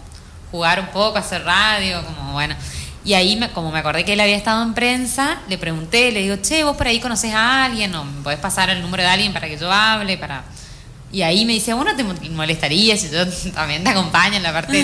[0.51, 2.55] jugar un poco, hacer radio, como bueno.
[3.05, 6.21] Y ahí, me- como me acordé que él había estado en prensa, le pregunté, le
[6.23, 9.09] digo, che, vos por ahí conoces a alguien, o me podés pasar el número de
[9.09, 10.43] alguien para que yo hable, para.
[11.11, 14.51] Y ahí me dice, bueno, te mo- molestaría si yo también te acompaño en la
[14.51, 14.83] parte.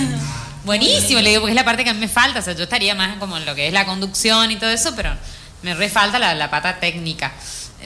[0.64, 2.40] Buenísimo, le digo, porque es la parte que a mí me falta.
[2.40, 4.94] O sea, yo estaría más como en lo que es la conducción y todo eso,
[4.96, 5.10] pero
[5.64, 7.32] me re falta la, la pata técnica.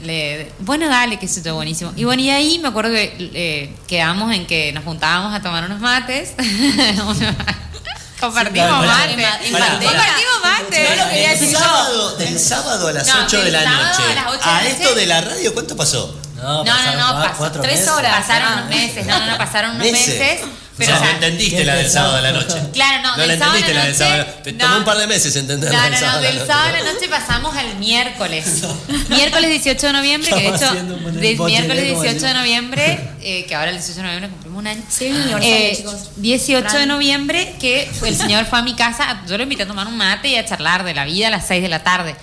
[0.02, 1.94] Le- bueno, dale, qué sé yo, buenísimo.
[1.96, 5.64] Y bueno, y ahí me acuerdo que eh, quedamos en que nos juntábamos a tomar
[5.64, 6.34] unos mates.
[8.20, 9.12] Compartimos Sí, mates.
[9.12, 9.90] en ma- en Pará, pandemia.
[9.90, 10.90] Compartimos mates.
[10.90, 11.58] No lo quería Del decir yo.
[11.58, 13.74] sábado, del sábado a las No, 8 de la noche.
[13.76, 14.70] a las 8 de la A noche.
[14.72, 16.14] esto de la radio, ¿cuánto pasó?
[16.36, 17.92] No, no, pasaron no, pasó cuatro tres meses.
[17.94, 18.14] horas.
[18.20, 18.54] Pasaron Ah.
[18.56, 20.40] unos meses, no, no, no, pasaron unos Meses.
[20.78, 22.54] Pero, o sea, o sea, no entendiste ¿qué la del sábado de la noche.
[22.72, 24.26] Claro, no, No del la sábado entendiste la la del sábado.
[24.44, 24.58] Te no.
[24.58, 26.18] tomó un par de meses entender No, la del no, no, sábado.
[26.18, 26.46] a la del noche.
[26.52, 28.62] sábado a la noche pasamos al miércoles.
[29.08, 32.34] miércoles 18 de noviembre, que de hecho, haciendo un de boche, miércoles como 18 de
[32.34, 34.82] noviembre, eh, que ahora el 18 de noviembre cumplimos un año.
[34.88, 35.06] Sí,
[35.42, 35.94] Eh, chicos.
[36.16, 39.86] 18 de noviembre, que el señor fue a mi casa, yo lo invité a tomar
[39.86, 42.14] un mate y a charlar de la vida a las 6 de la tarde.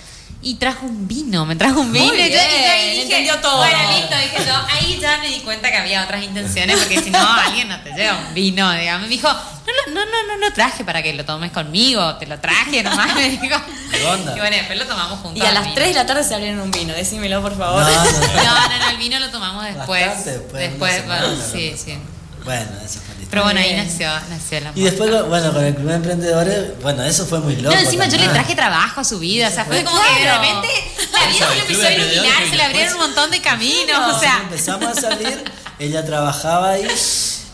[0.46, 2.06] Y trajo un vino, me trajo un vino.
[2.06, 2.50] Muy y yo, y yo ahí
[2.92, 3.58] bien, dije, entendió todo.
[3.60, 4.54] Bueno, listo, dije yo.
[4.70, 7.92] Ahí ya me di cuenta que había otras intenciones, porque si no, alguien no te
[7.94, 9.04] lleva un vino, digamos.
[9.04, 12.28] Me dijo, no, lo- no, no, no lo traje para que lo tomes conmigo, te
[12.28, 13.56] lo traje nomás, me dijo.
[13.92, 14.34] ¿Qué onda?
[14.36, 15.42] Y bueno, después lo tomamos juntos.
[15.42, 15.76] Y a las vino.
[15.76, 17.82] 3 de la tarde se abrieron un vino, decímelo por favor.
[17.84, 18.12] No, no, no.
[18.12, 20.08] No, no, no, el vino lo tomamos después.
[20.08, 21.78] Bastante después, bueno, sí, ¿no?
[21.78, 21.98] sí.
[22.44, 23.13] Bueno, eso fue.
[23.34, 24.78] Pero bueno, ahí nació, nació el amor.
[24.78, 27.76] Y después, bueno, con el Club de Emprendedores, bueno, eso fue muy loco.
[27.76, 30.22] No, encima yo le traje trabajo a su vida, o sea, fue como que de
[30.22, 30.42] Claro.
[30.42, 30.68] repente
[31.12, 34.16] la vida se le empezó a emprendedores iluminar, se le abrieron un montón de caminos,
[34.16, 35.44] o sea, empezamos a salir,
[35.80, 36.88] ella trabajaba ahí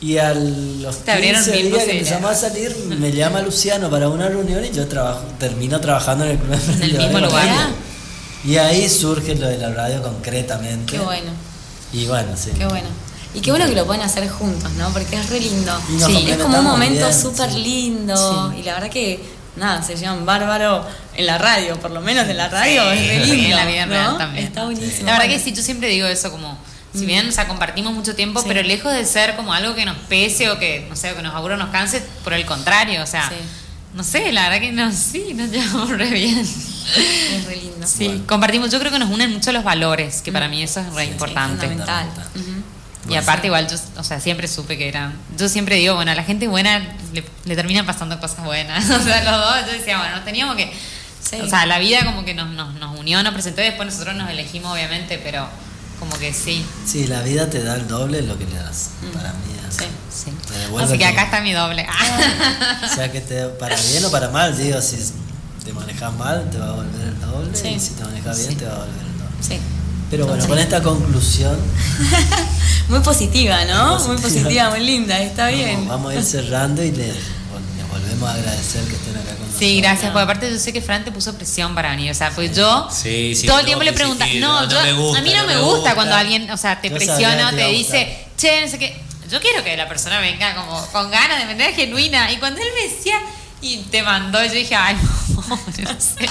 [0.01, 3.89] y a los Te abrieron 15 mil días que empezamos a salir, me llama Luciano
[3.89, 7.13] para una reunión y yo trabajo, termino trabajando en el Club de en el Emprendedores.
[7.13, 7.69] mismo lugar.
[8.43, 10.93] Y ahí surge lo de la radio concretamente.
[10.93, 11.31] Qué bueno,
[11.93, 12.51] Y bueno, sí.
[12.57, 12.87] qué bueno.
[13.33, 14.89] Y qué bueno que lo pueden hacer juntos, ¿no?
[14.89, 15.79] Porque es re lindo.
[16.05, 18.51] Sí, es como un momento súper lindo.
[18.51, 18.59] Sí.
[18.59, 19.19] Y la verdad que,
[19.55, 20.83] nada, se llevan bárbaro
[21.15, 22.89] en la radio, por lo menos en la radio.
[22.91, 23.49] es re sí, lindo.
[23.49, 23.91] en la vida ¿no?
[23.93, 24.45] real también.
[24.47, 25.05] Está buenísimo.
[25.05, 25.33] La verdad Bueno.
[25.33, 26.57] que sí, yo siempre digo eso como,
[26.93, 28.45] si bien, o sea, compartimos mucho tiempo, Sí.
[28.47, 31.21] pero lejos de ser como algo que nos pese o que, no sé, o que
[31.21, 33.35] nos aburra o nos canse, por el contrario, o sea, Sí.
[33.93, 36.39] no sé, la verdad que no, sí, nos llevamos re bien.
[36.39, 37.85] Es re lindo.
[37.85, 40.91] Sí, compartimos, yo creo que nos unen mucho los valores, que para mí eso es
[40.93, 41.67] re Sí, importante.
[41.67, 42.07] fundamental.
[42.07, 42.41] Fundamental.
[42.41, 42.58] Ujú.
[43.09, 46.15] Y aparte igual yo, o sea, siempre supe que eran, yo siempre digo, bueno, a
[46.15, 46.79] la gente buena
[47.13, 50.71] le, le terminan pasando cosas buenas, o sea, los dos, yo decía, bueno, teníamos que,
[51.21, 51.35] Sí.
[51.41, 54.15] o sea, la vida como que nos, nos, nos unió, nos presentó y después nosotros
[54.15, 55.47] nos elegimos, obviamente, pero
[55.99, 58.91] como que sí, Sí, la vida te da el doble de lo que le das.
[59.13, 59.79] Para mí, así.
[59.83, 59.85] Sí.
[60.25, 60.31] sí.
[60.47, 61.85] Te devuelve Así que acá está mi doble.
[62.85, 64.95] O sea que te, para bien o para mal, digo, si
[65.65, 67.67] te manejas mal te va a volver el doble Sí.
[67.67, 68.55] y si te manejas bien Sí.
[68.55, 69.35] te va a volver el doble.
[69.41, 69.59] Sí.
[70.09, 71.57] Pero bueno, con esta conclusión
[72.89, 73.99] Muy positiva, ¿no?
[73.99, 74.69] Muy Muy positiva.
[74.71, 75.75] muy linda, está bien.
[75.87, 79.39] vamos, vamos a ir cerrando y les, les volvemos a agradecer que estén acá con
[79.41, 79.59] nosotros.
[79.59, 82.31] Sí, gracias, porque aparte yo sé que Fran te puso presión para venir, o sea,
[82.31, 85.41] pues yo Sí, sí, todo el tiempo le pregunta, no, yo, gusta, a mí no,
[85.43, 85.95] no me gusta, gusta.
[85.95, 88.99] cuando alguien, o sea, te Yo presiona o te dice, che, no sé qué,
[89.29, 92.67] yo quiero que la persona venga como con ganas de manera genuina, y cuando él
[92.75, 93.15] me decía,
[93.61, 94.95] y te mandó, yo dije, ay,
[95.35, 96.29] no, no sé.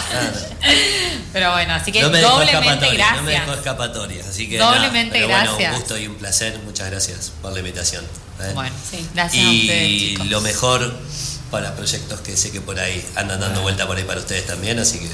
[1.32, 3.58] Pero bueno, así que no me dejó doblemente escapatoria, no me dejó gracias.
[3.58, 4.24] escapatoria.
[4.28, 5.72] Así que Doblemente nada, pero bueno, gracias.
[5.72, 6.58] un gusto y un placer.
[6.64, 8.04] Muchas gracias por la invitación.
[8.40, 8.52] ¿eh?
[8.54, 9.06] Bueno, Sí.
[9.14, 10.26] gracias a ustedes, y chicos.
[10.26, 10.94] lo mejor
[11.50, 14.78] para proyectos que sé que por ahí andan dando vuelta por ahí para ustedes también,
[14.78, 15.08] así que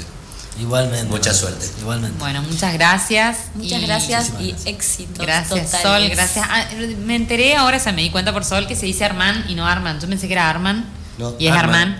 [0.57, 1.03] Igualmente.
[1.07, 1.69] Mucha bueno, suerte.
[1.81, 2.17] Igualmente.
[2.17, 3.37] Bueno, muchas gracias.
[3.55, 5.25] Muchas y- gracias y éxitos.
[5.25, 5.81] Gracias, totales.
[5.81, 6.47] Sol, gracias.
[6.49, 6.65] Ah,
[7.05, 9.55] me enteré ahora, o sea, me di cuenta por Sol que se dice Armand y
[9.55, 10.01] no Armand.
[10.01, 10.85] Yo pensé que era Armand
[11.17, 11.97] No, y es Armand.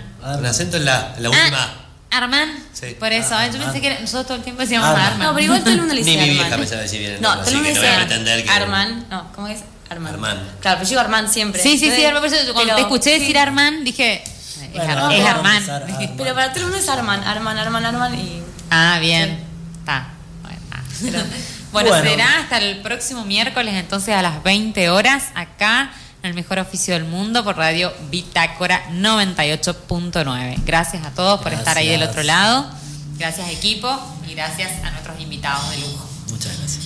[0.48, 1.58] Acento en la, la última.
[2.10, 2.52] Ah, Armand.
[2.72, 2.96] Sí.
[2.98, 5.06] Por eso, Ah, yo pensé que era, nosotros todo el tiempo decíamos Armand.
[5.06, 5.22] Armand.
[5.24, 6.40] No, pero igual todo el mundo le Ni dice mi Armand.
[6.46, 7.86] vieja me sabe decir bien No, todo el mundo que no dice
[9.34, 9.60] ¿cómo es?
[9.90, 10.14] Armand.
[10.14, 10.40] Armand.
[10.60, 11.62] Claro, pero yo digo Armand siempre.
[11.62, 12.02] Sí, sí, sí.
[12.12, 13.20] Por eso cuando pero- te escuché sí.
[13.20, 15.54] decir Armand, dije, es, Bueno, Ar- vamos es a Armand.
[15.56, 18.42] empezar a- Dije, Pero para todo el mundo es Armand, Armand, Armand, Armand y...
[18.70, 19.38] Ah, bien.
[19.80, 20.08] Está.
[20.42, 20.82] Bueno, ah.
[21.72, 22.08] Bueno, Bueno.
[22.10, 25.90] será hasta el próximo miércoles, entonces a las 20 horas, acá
[26.26, 30.62] el mejor oficio del mundo por Radio Bitácora 98.9.
[30.64, 32.66] Gracias a todos por estar ahí del otro lado.
[33.18, 33.88] Gracias equipo
[34.28, 36.08] y gracias a nuestros invitados de lujo.
[36.30, 36.85] Muchas gracias.